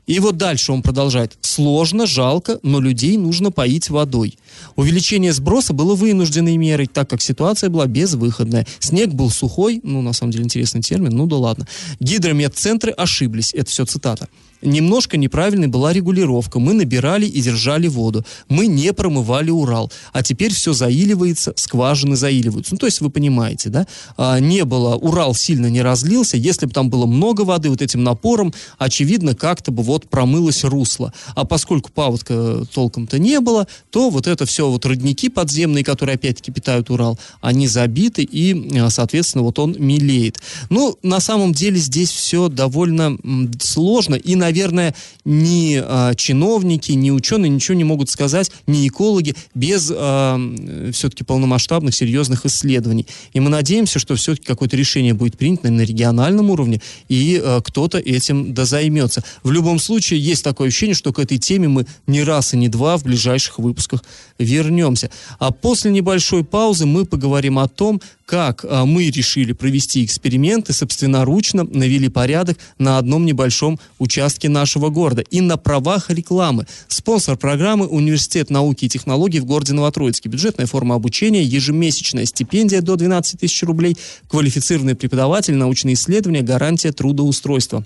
И 0.07 0.19
вот 0.19 0.37
дальше 0.37 0.71
он 0.71 0.81
продолжает. 0.81 1.37
Сложно, 1.41 2.05
жалко, 2.05 2.59
но 2.63 2.79
людей 2.79 3.17
нужно 3.17 3.51
поить 3.51 3.89
водой. 3.89 4.37
Увеличение 4.75 5.33
сброса 5.33 5.73
было 5.73 5.95
вынужденной 5.95 6.57
мерой, 6.57 6.87
так 6.87 7.09
как 7.09 7.21
ситуация 7.21 7.69
была 7.69 7.87
безвыходная. 7.87 8.65
Снег 8.79 9.13
был 9.13 9.29
сухой, 9.29 9.79
ну, 9.83 10.01
на 10.01 10.13
самом 10.13 10.31
деле, 10.31 10.45
интересный 10.45 10.81
термин, 10.81 11.11
ну 11.11 11.27
да 11.27 11.37
ладно. 11.37 11.67
Гидрометцентры 11.99 12.91
ошиблись, 12.91 13.53
это 13.53 13.69
все 13.69 13.85
цитата 13.85 14.27
немножко 14.65 15.17
неправильной 15.17 15.67
была 15.67 15.93
регулировка. 15.93 16.59
Мы 16.59 16.73
набирали 16.73 17.25
и 17.25 17.41
держали 17.41 17.87
воду. 17.87 18.25
Мы 18.49 18.67
не 18.67 18.91
промывали 18.93 19.51
Урал. 19.51 19.91
А 20.11 20.23
теперь 20.23 20.53
все 20.53 20.73
заиливается, 20.73 21.53
скважины 21.55 22.15
заиливаются. 22.15 22.73
Ну, 22.73 22.77
то 22.77 22.85
есть 22.85 23.01
вы 23.01 23.09
понимаете, 23.09 23.69
да? 23.69 23.87
А, 24.17 24.39
не 24.39 24.65
было, 24.65 24.95
Урал 24.95 25.35
сильно 25.35 25.67
не 25.67 25.81
разлился. 25.81 26.37
Если 26.37 26.65
бы 26.65 26.71
там 26.71 26.89
было 26.89 27.05
много 27.05 27.41
воды, 27.41 27.69
вот 27.69 27.81
этим 27.81 28.03
напором, 28.03 28.53
очевидно, 28.77 29.35
как-то 29.35 29.71
бы 29.71 29.83
вот 29.83 30.09
промылось 30.09 30.63
русло. 30.63 31.13
А 31.35 31.45
поскольку 31.45 31.91
паводка 31.91 32.65
толком-то 32.73 33.19
не 33.19 33.39
было, 33.39 33.67
то 33.91 34.09
вот 34.09 34.27
это 34.27 34.45
все 34.45 34.69
вот 34.69 34.85
родники 34.85 35.29
подземные, 35.29 35.83
которые 35.83 36.15
опять-таки 36.15 36.51
питают 36.51 36.89
Урал, 36.89 37.19
они 37.41 37.67
забиты 37.67 38.23
и, 38.23 38.79
а, 38.79 38.89
соответственно, 38.89 39.43
вот 39.43 39.59
он 39.59 39.75
мелеет. 39.77 40.39
Ну, 40.69 40.97
на 41.03 41.19
самом 41.19 41.53
деле 41.53 41.77
здесь 41.77 42.09
все 42.09 42.49
довольно 42.49 43.17
сложно 43.59 44.15
и, 44.15 44.35
наверное, 44.35 44.54
наверное, 44.55 44.95
ни 45.25 45.81
э, 45.83 46.15
чиновники, 46.15 46.93
ни 46.93 47.11
ученые 47.11 47.49
ничего 47.49 47.75
не 47.75 47.83
могут 47.83 48.09
сказать, 48.09 48.51
ни 48.67 48.87
экологи, 48.87 49.35
без 49.53 49.91
э, 49.93 50.91
все-таки 50.93 51.23
полномасштабных, 51.23 51.93
серьезных 51.93 52.45
исследований. 52.45 53.05
И 53.33 53.39
мы 53.39 53.49
надеемся, 53.49 53.99
что 53.99 54.15
все-таки 54.15 54.45
какое-то 54.45 54.77
решение 54.77 55.13
будет 55.13 55.37
принято 55.37 55.69
на 55.69 55.81
региональном 55.81 56.49
уровне, 56.49 56.81
и 57.09 57.41
э, 57.43 57.61
кто-то 57.63 57.97
этим 57.97 58.53
дозаймется. 58.53 59.23
В 59.43 59.51
любом 59.51 59.79
случае, 59.79 60.19
есть 60.21 60.43
такое 60.43 60.69
ощущение, 60.69 60.95
что 60.95 61.11
к 61.11 61.19
этой 61.19 61.37
теме 61.37 61.67
мы 61.67 61.85
не 62.07 62.23
раз 62.23 62.53
и 62.53 62.57
не 62.57 62.69
два 62.69 62.97
в 62.97 63.03
ближайших 63.03 63.59
выпусках 63.59 64.03
вернемся. 64.39 65.09
А 65.39 65.51
после 65.51 65.91
небольшой 65.91 66.43
паузы 66.43 66.85
мы 66.85 67.05
поговорим 67.05 67.59
о 67.59 67.67
том, 67.67 68.01
как 68.25 68.65
а, 68.65 68.85
мы 68.85 69.09
решили 69.09 69.53
провести 69.53 70.03
эксперименты, 70.03 70.73
собственноручно 70.73 71.63
навели 71.63 72.09
порядок 72.09 72.57
на 72.77 72.97
одном 72.97 73.25
небольшом 73.25 73.79
участке 73.99 74.49
нашего 74.49 74.89
города. 74.89 75.21
И 75.21 75.41
на 75.41 75.57
правах 75.57 76.09
рекламы. 76.09 76.65
Спонсор 76.87 77.37
программы 77.37 77.87
Университет 77.87 78.49
науки 78.49 78.85
и 78.85 78.89
технологий 78.89 79.39
в 79.39 79.45
городе 79.45 79.73
Новотроицке. 79.73 80.29
Бюджетная 80.29 80.65
форма 80.65 80.95
обучения, 80.95 81.43
ежемесячная 81.43 82.25
стипендия 82.25 82.81
до 82.81 82.95
12 82.95 83.39
тысяч 83.39 83.61
рублей, 83.63 83.95
квалифицированный 84.27 84.95
преподаватель, 84.95 85.55
научные 85.55 85.93
исследования, 85.93 86.41
гарантия 86.41 86.91
трудоустройства. 86.91 87.85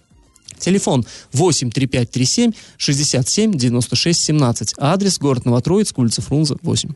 Телефон 0.58 1.06
83537 1.34 2.52
67 2.78 3.54
96 3.54 4.21
17. 4.21 4.73
Адрес 4.78 5.17
город 5.19 5.45
Новотроицк, 5.45 5.97
улица 5.97 6.21
Фрунзе, 6.21 6.56
8. 6.62 6.89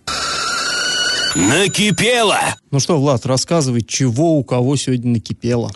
Накипело! 1.35 2.39
Ну 2.71 2.79
что, 2.79 2.99
Влад, 2.99 3.25
рассказывай, 3.25 3.81
чего 3.81 4.37
у 4.37 4.43
кого 4.43 4.75
сегодня 4.75 5.13
накипело? 5.13 5.71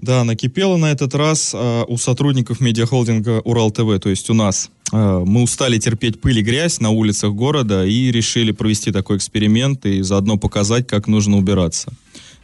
Да, 0.00 0.24
накипело 0.24 0.76
на 0.76 0.90
этот 0.90 1.14
раз 1.14 1.52
э, 1.54 1.84
у 1.86 1.96
сотрудников 1.96 2.60
медиахолдинга 2.60 3.40
Урал 3.44 3.70
ТВ, 3.70 4.00
то 4.00 4.08
есть 4.08 4.30
у 4.30 4.34
нас. 4.34 4.70
Э, 4.92 5.22
мы 5.24 5.42
устали 5.42 5.78
терпеть 5.78 6.20
пыль 6.20 6.38
и 6.38 6.42
грязь 6.42 6.80
на 6.80 6.90
улицах 6.90 7.32
города 7.32 7.84
и 7.84 8.10
решили 8.10 8.52
провести 8.52 8.92
такой 8.92 9.16
эксперимент 9.16 9.84
и 9.86 10.02
заодно 10.02 10.38
показать, 10.38 10.86
как 10.86 11.08
нужно 11.08 11.36
убираться. 11.36 11.92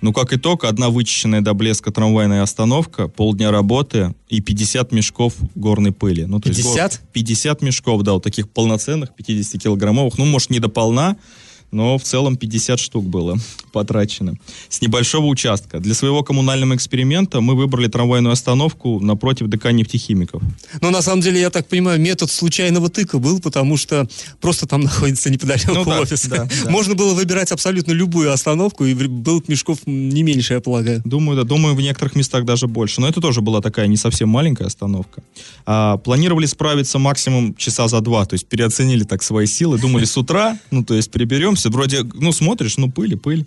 Ну, 0.00 0.12
как 0.12 0.32
итог, 0.32 0.64
одна 0.64 0.90
вычищенная 0.90 1.40
до 1.40 1.54
блеска 1.54 1.90
трамвайная 1.90 2.42
остановка, 2.42 3.08
полдня 3.08 3.50
работы 3.50 4.14
и 4.28 4.40
50 4.40 4.92
мешков 4.92 5.34
горной 5.56 5.90
пыли. 5.90 6.24
Ну, 6.24 6.38
то 6.38 6.48
50? 6.50 6.92
Есть, 6.92 7.00
50 7.12 7.62
мешков, 7.62 8.02
да, 8.02 8.12
вот 8.12 8.22
таких 8.22 8.48
полноценных, 8.48 9.10
50-килограммовых. 9.18 10.14
Ну, 10.16 10.24
может, 10.24 10.50
не 10.50 10.60
до 10.60 10.68
полна, 10.68 11.16
но 11.70 11.98
в 11.98 12.02
целом 12.02 12.36
50 12.36 12.78
штук 12.78 13.04
было 13.04 13.36
потрачено. 13.72 14.34
С 14.68 14.80
небольшого 14.80 15.26
участка. 15.26 15.80
Для 15.80 15.94
своего 15.94 16.22
коммунального 16.22 16.74
эксперимента 16.74 17.40
мы 17.40 17.54
выбрали 17.54 17.88
трамвайную 17.88 18.32
остановку 18.32 19.00
напротив 19.00 19.48
ДК 19.48 19.72
нефтехимиков. 19.72 20.42
Ну, 20.80 20.90
на 20.90 21.02
самом 21.02 21.20
деле, 21.20 21.40
я 21.40 21.50
так 21.50 21.68
понимаю, 21.68 22.00
метод 22.00 22.30
случайного 22.30 22.88
тыка 22.88 23.18
был, 23.18 23.40
потому 23.40 23.76
что 23.76 24.08
просто 24.40 24.66
там 24.66 24.80
находится 24.82 25.30
неподалеку 25.30 25.72
ну, 25.72 25.84
да, 25.84 26.00
офис. 26.00 26.26
Да, 26.26 26.44
да. 26.44 26.70
Можно 26.70 26.94
было 26.94 27.14
выбирать 27.14 27.52
абсолютно 27.52 27.92
любую 27.92 28.32
остановку, 28.32 28.84
и 28.84 28.94
был 28.94 29.42
мешков 29.48 29.78
не 29.86 30.22
меньше, 30.22 30.54
я 30.54 30.60
полагаю. 30.60 31.02
Думаю, 31.04 31.36
да. 31.36 31.44
Думаю, 31.44 31.74
в 31.74 31.80
некоторых 31.80 32.16
местах 32.16 32.44
даже 32.44 32.66
больше. 32.66 33.00
Но 33.00 33.08
это 33.08 33.20
тоже 33.20 33.40
была 33.40 33.60
такая 33.60 33.86
не 33.86 33.96
совсем 33.96 34.28
маленькая 34.28 34.66
остановка. 34.66 35.22
А, 35.66 35.96
планировали 35.98 36.46
справиться 36.46 36.98
максимум 36.98 37.54
часа 37.56 37.88
за 37.88 38.00
два, 38.00 38.24
то 38.24 38.34
есть 38.34 38.46
переоценили 38.46 39.04
так 39.04 39.22
свои 39.22 39.46
силы. 39.46 39.78
Думали 39.78 40.04
с 40.04 40.16
утра, 40.16 40.58
ну, 40.70 40.84
то 40.84 40.94
есть 40.94 41.10
приберем 41.10 41.56
вернемся, 41.58 41.70
вроде, 41.70 42.02
ну, 42.14 42.32
смотришь, 42.32 42.76
ну, 42.76 42.90
пыль 42.90 43.12
и 43.12 43.16
пыль, 43.16 43.44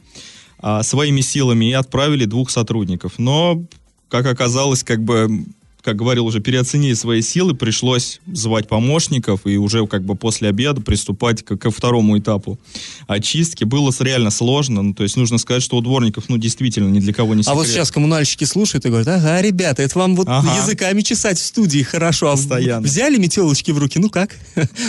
а, 0.60 0.84
своими 0.84 1.21
силами 1.21 1.69
и 1.69 1.74
отправили 1.74 2.26
двух 2.26 2.50
сотрудников. 2.50 3.13
Но, 3.17 3.63
как 4.10 4.26
оказалось, 4.26 4.84
как 4.84 5.04
бы 5.04 5.45
как 5.84 5.95
говорил, 5.95 6.28
уже 6.28 6.41
переоценили 6.41 6.93
свои 6.93 7.24
силы, 7.24 7.56
пришлось 7.56 8.21
звать 8.32 8.67
помощников 8.67 9.47
и 9.47 9.58
уже 9.58 9.88
как 9.88 10.04
бы 10.04 10.13
после 10.13 10.50
обеда 10.50 10.80
приступать 10.80 11.41
к, 11.41 11.58
ко 11.58 11.71
второму 11.71 12.19
этапу 12.19 12.60
очистки. 13.08 13.63
Было 13.63 13.91
реально 14.00 14.30
сложно, 14.30 14.84
ну, 14.84 14.93
то 14.93 15.02
есть 15.02 15.17
нужно 15.17 15.39
сказать, 15.39 15.63
что 15.63 15.78
у 15.78 15.82
дворников, 15.82 16.26
ну, 16.30 16.38
действительно, 16.38 16.88
ни 16.89 17.00
для 17.00 17.15
кого 17.15 17.34
не 17.34 17.41
секрет. 17.41 17.56
А 17.56 17.58
вот 17.58 17.65
сейчас 17.65 17.89
коммунальщики 17.89 18.43
слушают 18.43 18.86
и 18.86 18.89
говорят, 18.89 19.08
ага, 19.08 19.41
ребята, 19.41 19.82
это 19.82 19.97
вам 19.97 20.15
вот 20.15 20.28
ага. 20.30 20.56
языками 20.56 21.02
чесать 21.02 21.39
в 21.39 21.43
студии 21.43 21.82
хорошо, 21.82 22.28
а 22.28 22.36
Постоянно. 22.36 22.86
взяли 22.86 23.17
метелочки 23.17 23.71
в 23.71 23.80
руки, 23.80 23.97
ну 23.97 24.12
как? 24.12 24.38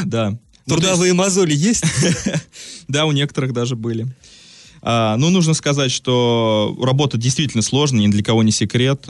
Да. 0.04 0.38
Трудовые 0.66 1.12
ну, 1.12 1.22
есть... 1.22 1.34
мозоли 1.36 1.54
есть? 1.54 1.84
Да, 2.88 3.06
у 3.06 3.12
некоторых 3.12 3.52
даже 3.52 3.76
были. 3.76 4.06
А, 4.82 5.16
ну, 5.16 5.30
нужно 5.30 5.54
сказать, 5.54 5.90
что 5.90 6.76
работа 6.82 7.16
действительно 7.16 7.62
сложная, 7.62 8.00
ни 8.06 8.08
для 8.08 8.22
кого 8.22 8.42
не 8.42 8.52
секрет. 8.52 9.06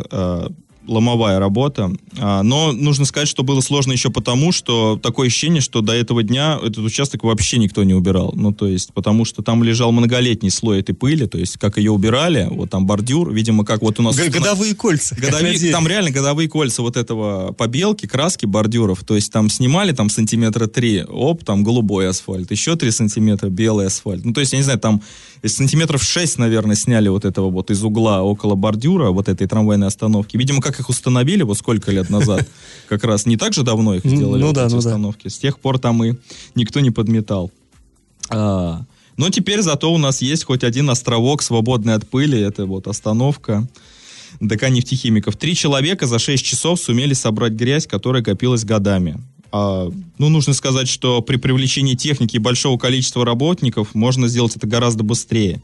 Ломовая 0.86 1.38
работа. 1.38 1.92
А, 2.18 2.42
но 2.42 2.72
нужно 2.72 3.04
сказать, 3.04 3.28
что 3.28 3.42
было 3.42 3.60
сложно 3.60 3.92
еще 3.92 4.10
потому, 4.10 4.52
что 4.52 4.98
такое 5.02 5.28
ощущение, 5.28 5.60
что 5.60 5.80
до 5.80 5.92
этого 5.92 6.22
дня 6.22 6.58
этот 6.62 6.78
участок 6.78 7.24
вообще 7.24 7.58
никто 7.58 7.84
не 7.84 7.94
убирал. 7.94 8.32
Ну, 8.36 8.52
то 8.52 8.66
есть, 8.66 8.92
потому 8.92 9.24
что 9.24 9.42
там 9.42 9.62
лежал 9.62 9.92
многолетний 9.92 10.50
слой 10.50 10.80
этой 10.80 10.94
пыли, 10.94 11.26
то 11.26 11.38
есть, 11.38 11.56
как 11.58 11.78
ее 11.78 11.92
убирали, 11.92 12.48
вот 12.50 12.70
там 12.70 12.86
бордюр, 12.86 13.32
видимо, 13.32 13.64
как 13.64 13.82
вот 13.82 14.00
у 14.00 14.02
нас... 14.02 14.16
Годовые 14.16 14.74
кольца. 14.74 15.14
Годовые, 15.14 15.70
там 15.70 15.86
реально 15.86 16.10
годовые 16.10 16.48
кольца 16.48 16.82
вот 16.82 16.96
этого 16.96 17.52
побелки, 17.52 18.06
краски 18.06 18.46
бордюров, 18.46 19.04
то 19.04 19.14
есть 19.14 19.32
там 19.32 19.50
снимали 19.50 19.92
там 19.92 20.10
сантиметра 20.10 20.66
три, 20.66 21.04
оп, 21.04 21.44
там 21.44 21.62
голубой 21.62 22.08
асфальт, 22.08 22.50
еще 22.50 22.76
три 22.76 22.90
сантиметра 22.90 23.48
белый 23.48 23.86
асфальт. 23.86 24.24
Ну, 24.24 24.32
то 24.32 24.40
есть, 24.40 24.52
я 24.52 24.58
не 24.58 24.64
знаю, 24.64 24.78
там 24.78 25.02
сантиметров 25.44 26.02
6, 26.02 26.38
наверное, 26.38 26.76
сняли 26.76 27.08
вот 27.08 27.24
этого 27.24 27.50
вот 27.50 27.70
из 27.70 27.82
угла 27.82 28.22
около 28.22 28.54
бордюра, 28.54 29.10
вот 29.10 29.28
этой 29.28 29.46
трамвайной 29.46 29.86
остановки. 29.86 30.36
Видимо, 30.36 30.60
как 30.60 30.71
их 30.80 30.88
установили, 30.88 31.42
вот 31.42 31.58
сколько 31.58 31.90
лет 31.90 32.10
назад, 32.10 32.46
как 32.88 33.04
раз 33.04 33.26
не 33.26 33.36
так 33.36 33.52
же 33.52 33.62
давно 33.62 33.94
их 33.94 34.04
сделали, 34.04 34.40
ну, 34.40 34.48
вот 34.48 34.54
да, 34.54 34.66
эти 34.66 34.72
ну, 34.72 34.78
установки. 34.78 35.24
Да. 35.24 35.30
С 35.30 35.38
тех 35.38 35.58
пор 35.58 35.78
там 35.78 36.02
и 36.04 36.14
никто 36.54 36.80
не 36.80 36.90
подметал. 36.90 37.50
А, 38.28 38.84
но 39.16 39.30
теперь 39.30 39.62
зато 39.62 39.92
у 39.92 39.98
нас 39.98 40.22
есть 40.22 40.44
хоть 40.44 40.64
один 40.64 40.90
островок, 40.90 41.42
свободный 41.42 41.94
от 41.94 42.08
пыли, 42.08 42.40
это 42.40 42.66
вот 42.66 42.86
остановка. 42.86 43.68
ДК 44.40 44.70
нефтехимиков. 44.70 45.36
Три 45.36 45.54
человека 45.54 46.06
за 46.06 46.18
6 46.18 46.44
часов 46.44 46.80
сумели 46.80 47.12
собрать 47.12 47.52
грязь, 47.52 47.86
которая 47.86 48.22
копилась 48.22 48.64
годами. 48.64 49.20
А, 49.52 49.90
ну, 50.18 50.28
нужно 50.30 50.54
сказать, 50.54 50.88
что 50.88 51.20
при 51.20 51.36
привлечении 51.36 51.94
техники 51.94 52.36
и 52.36 52.40
большого 52.40 52.78
количества 52.78 53.24
работников 53.24 53.94
можно 53.94 54.26
сделать 54.26 54.56
это 54.56 54.66
гораздо 54.66 55.04
быстрее, 55.04 55.60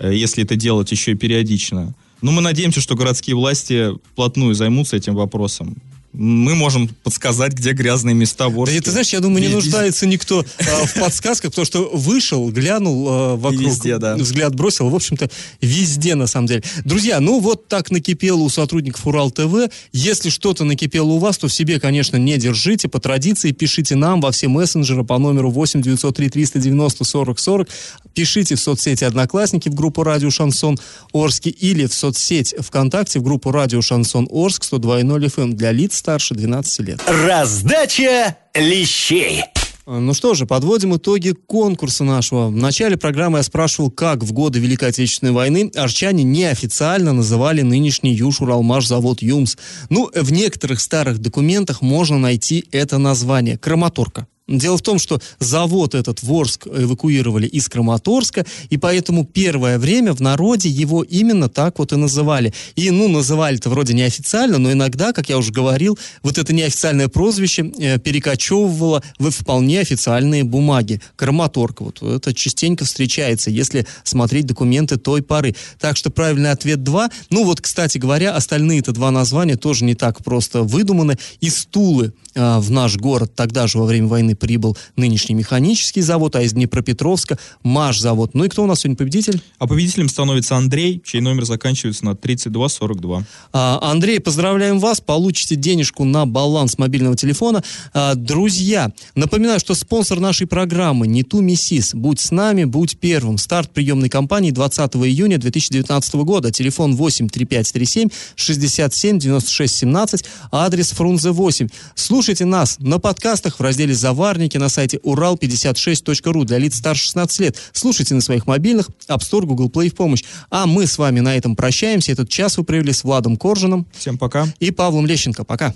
если 0.00 0.44
это 0.44 0.56
делать 0.56 0.90
еще 0.90 1.12
и 1.12 1.16
периодично. 1.16 1.94
Но 2.22 2.32
мы 2.32 2.40
надеемся, 2.40 2.80
что 2.80 2.94
городские 2.94 3.36
власти 3.36 3.90
вплотную 4.12 4.54
займутся 4.54 4.96
этим 4.96 5.14
вопросом 5.14 5.76
мы 6.14 6.54
можем 6.54 6.88
подсказать, 7.02 7.52
где 7.52 7.72
грязные 7.72 8.14
места 8.14 8.48
в 8.48 8.58
Орске. 8.58 8.78
Да, 8.78 8.84
ты 8.84 8.90
знаешь, 8.92 9.12
я 9.12 9.20
думаю, 9.20 9.42
не 9.42 9.52
нуждается 9.52 10.06
никто 10.06 10.44
а, 10.60 10.86
в 10.86 10.94
подсказках, 10.94 11.50
потому 11.50 11.66
что 11.66 11.90
вышел, 11.92 12.48
глянул 12.50 13.06
а, 13.08 13.36
вокруг, 13.36 13.62
везде, 13.62 13.98
да. 13.98 14.14
взгляд 14.14 14.54
бросил, 14.54 14.88
в 14.88 14.94
общем-то, 14.94 15.28
везде 15.60 16.14
на 16.14 16.28
самом 16.28 16.46
деле. 16.46 16.62
Друзья, 16.84 17.18
ну 17.18 17.40
вот 17.40 17.66
так 17.68 17.90
накипело 17.90 18.40
у 18.40 18.48
сотрудников 18.48 19.06
Урал 19.06 19.30
ТВ. 19.32 19.70
Если 19.92 20.30
что-то 20.30 20.64
накипело 20.64 21.08
у 21.08 21.18
вас, 21.18 21.36
то 21.38 21.48
в 21.48 21.52
себе, 21.52 21.80
конечно, 21.80 22.16
не 22.16 22.38
держите. 22.38 22.88
По 22.88 23.00
традиции 23.00 23.50
пишите 23.50 23.96
нам 23.96 24.20
во 24.20 24.30
все 24.30 24.46
мессенджеры 24.46 25.04
по 25.04 25.18
номеру 25.18 25.50
8 25.50 25.82
903 25.82 26.28
390 26.28 27.04
40 27.04 27.38
40. 27.38 27.68
Пишите 28.14 28.54
в 28.54 28.60
соцсети 28.60 29.02
Одноклассники 29.02 29.68
в 29.68 29.74
группу 29.74 30.04
Радио 30.04 30.30
Шансон 30.30 30.78
Орск 31.12 31.46
или 31.46 31.86
в 31.86 31.94
соцсеть 31.94 32.54
ВКонтакте 32.56 33.18
в 33.18 33.24
группу 33.24 33.50
Радио 33.50 33.82
Шансон 33.82 34.28
Орск 34.30 34.62
102.0 34.62 35.26
FM 35.26 35.52
для 35.54 35.72
лиц 35.72 36.03
старше 36.04 36.34
12 36.34 36.80
лет. 36.80 37.00
Раздача 37.06 38.36
лещей. 38.54 39.42
Ну 39.86 40.12
что 40.12 40.34
же, 40.34 40.44
подводим 40.44 40.94
итоги 40.96 41.30
конкурса 41.30 42.04
нашего. 42.04 42.48
В 42.48 42.56
начале 42.56 42.98
программы 42.98 43.38
я 43.38 43.42
спрашивал, 43.42 43.90
как 43.90 44.22
в 44.22 44.30
годы 44.34 44.58
Великой 44.58 44.90
Отечественной 44.90 45.32
войны 45.32 45.70
арчане 45.74 46.22
неофициально 46.22 47.14
называли 47.14 47.62
нынешний 47.62 48.14
Юж-Уралмаш 48.14 48.86
завод 48.86 49.22
ЮМС. 49.22 49.56
Ну, 49.88 50.10
в 50.14 50.30
некоторых 50.30 50.80
старых 50.80 51.20
документах 51.20 51.80
можно 51.80 52.18
найти 52.18 52.66
это 52.70 52.98
название– 52.98 53.56
Краматорка. 53.64 54.26
Дело 54.46 54.76
в 54.76 54.82
том, 54.82 54.98
что 54.98 55.22
завод 55.38 55.94
этот 55.94 56.22
в 56.22 56.30
Орск 56.30 56.66
эвакуировали 56.66 57.46
из 57.46 57.66
Краматорска, 57.70 58.44
и 58.68 58.76
поэтому 58.76 59.24
первое 59.24 59.78
время 59.78 60.12
в 60.12 60.20
народе 60.20 60.68
его 60.68 61.02
именно 61.02 61.48
так 61.48 61.78
вот 61.78 61.94
и 61.94 61.96
называли. 61.96 62.52
И, 62.76 62.90
ну, 62.90 63.08
называли 63.08 63.56
это 63.56 63.70
вроде 63.70 63.94
неофициально, 63.94 64.58
но 64.58 64.70
иногда, 64.70 65.14
как 65.14 65.30
я 65.30 65.38
уже 65.38 65.50
говорил, 65.50 65.98
вот 66.22 66.36
это 66.36 66.52
неофициальное 66.52 67.08
прозвище 67.08 67.72
э, 67.78 67.98
перекочевывало 67.98 69.02
в 69.18 69.30
вполне 69.30 69.80
официальные 69.80 70.44
бумаги. 70.44 71.00
Краматорка, 71.16 71.82
вот 71.82 72.02
это 72.02 72.34
частенько 72.34 72.84
встречается, 72.84 73.50
если 73.50 73.86
смотреть 74.02 74.44
документы 74.44 74.98
той 74.98 75.22
поры. 75.22 75.56
Так 75.80 75.96
что 75.96 76.10
правильный 76.10 76.50
ответ 76.50 76.82
2. 76.82 77.08
Ну 77.30 77.44
вот, 77.44 77.62
кстати 77.62 77.96
говоря, 77.96 78.34
остальные-то 78.34 78.92
два 78.92 79.10
названия 79.10 79.56
тоже 79.56 79.86
не 79.86 79.94
так 79.94 80.22
просто 80.22 80.64
выдуманы. 80.64 81.16
Из 81.40 81.64
Тулы 81.64 82.12
э, 82.34 82.58
в 82.58 82.70
наш 82.70 82.98
город 82.98 83.32
тогда 83.34 83.66
же 83.66 83.78
во 83.78 83.86
время 83.86 84.08
войны 84.08 84.33
прибыл 84.34 84.76
нынешний 84.96 85.34
механический 85.34 86.00
завод, 86.00 86.36
а 86.36 86.42
из 86.42 86.52
Днепропетровска 86.52 87.38
МАШ-завод. 87.62 88.34
Ну 88.34 88.44
и 88.44 88.48
кто 88.48 88.64
у 88.64 88.66
нас 88.66 88.80
сегодня 88.80 88.96
победитель? 88.96 89.40
А 89.58 89.66
победителем 89.66 90.08
становится 90.08 90.56
Андрей, 90.56 91.02
чей 91.04 91.20
номер 91.20 91.44
заканчивается 91.44 92.04
на 92.04 92.14
3242. 92.14 93.24
А, 93.52 93.78
Андрей, 93.82 94.20
поздравляем 94.20 94.78
вас, 94.78 95.00
получите 95.00 95.56
денежку 95.56 96.04
на 96.04 96.26
баланс 96.26 96.78
мобильного 96.78 97.16
телефона. 97.16 97.62
А, 97.92 98.14
друзья, 98.14 98.92
напоминаю, 99.14 99.60
что 99.60 99.74
спонсор 99.74 100.20
нашей 100.20 100.46
программы 100.46 101.06
не 101.06 101.22
ту 101.22 101.40
Миссис. 101.40 101.94
Будь 101.94 102.20
с 102.20 102.30
нами, 102.30 102.64
будь 102.64 102.98
первым. 102.98 103.38
Старт 103.38 103.70
приемной 103.72 104.08
кампании 104.08 104.50
20 104.50 104.96
июня 104.96 105.38
2019 105.38 106.14
года. 106.16 106.50
Телефон 106.50 106.96
8 106.96 107.28
3537 107.28 108.08
67 108.36 109.18
96 109.18 109.74
17, 109.74 110.24
адрес 110.50 110.90
Фрунзе 110.90 111.30
8. 111.30 111.68
Слушайте 111.94 112.44
нас 112.44 112.76
на 112.78 112.98
подкастах 112.98 113.58
в 113.58 113.62
разделе 113.62 113.94
«Завар 113.94 114.23
товарники 114.24 114.56
на 114.56 114.70
сайте 114.70 114.96
урал56.ру 115.04 116.44
для 116.44 116.56
лиц 116.56 116.76
старше 116.76 117.04
16 117.04 117.40
лет. 117.40 117.56
Слушайте 117.74 118.14
на 118.14 118.22
своих 118.22 118.46
мобильных, 118.46 118.88
App 119.06 119.20
Store, 119.20 119.44
Google 119.44 119.68
Play 119.68 119.90
в 119.90 119.94
помощь. 119.94 120.24
А 120.48 120.64
мы 120.64 120.86
с 120.86 120.96
вами 120.96 121.20
на 121.20 121.36
этом 121.36 121.54
прощаемся. 121.54 122.12
Этот 122.12 122.30
час 122.30 122.56
вы 122.56 122.64
провели 122.64 122.90
с 122.90 123.04
Владом 123.04 123.36
Коржином. 123.36 123.86
Всем 123.94 124.16
пока. 124.16 124.46
И 124.60 124.70
Павлом 124.70 125.04
Лещенко. 125.04 125.44
Пока. 125.44 125.74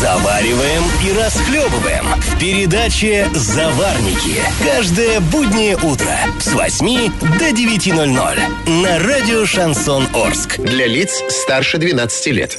Завариваем 0.00 0.82
и 1.06 1.12
расхлебываем 1.16 2.04
в 2.20 2.40
передаче 2.40 3.30
«Заварники». 3.32 4.42
Каждое 4.64 5.20
буднее 5.20 5.76
утро 5.76 6.18
с 6.40 6.52
8 6.52 7.12
до 7.38 7.50
9.00 7.50 8.80
на 8.82 8.98
радио 8.98 9.46
«Шансон 9.46 10.08
Орск». 10.12 10.58
Для 10.58 10.88
лиц 10.88 11.22
старше 11.30 11.78
12 11.78 12.26
лет. 12.26 12.58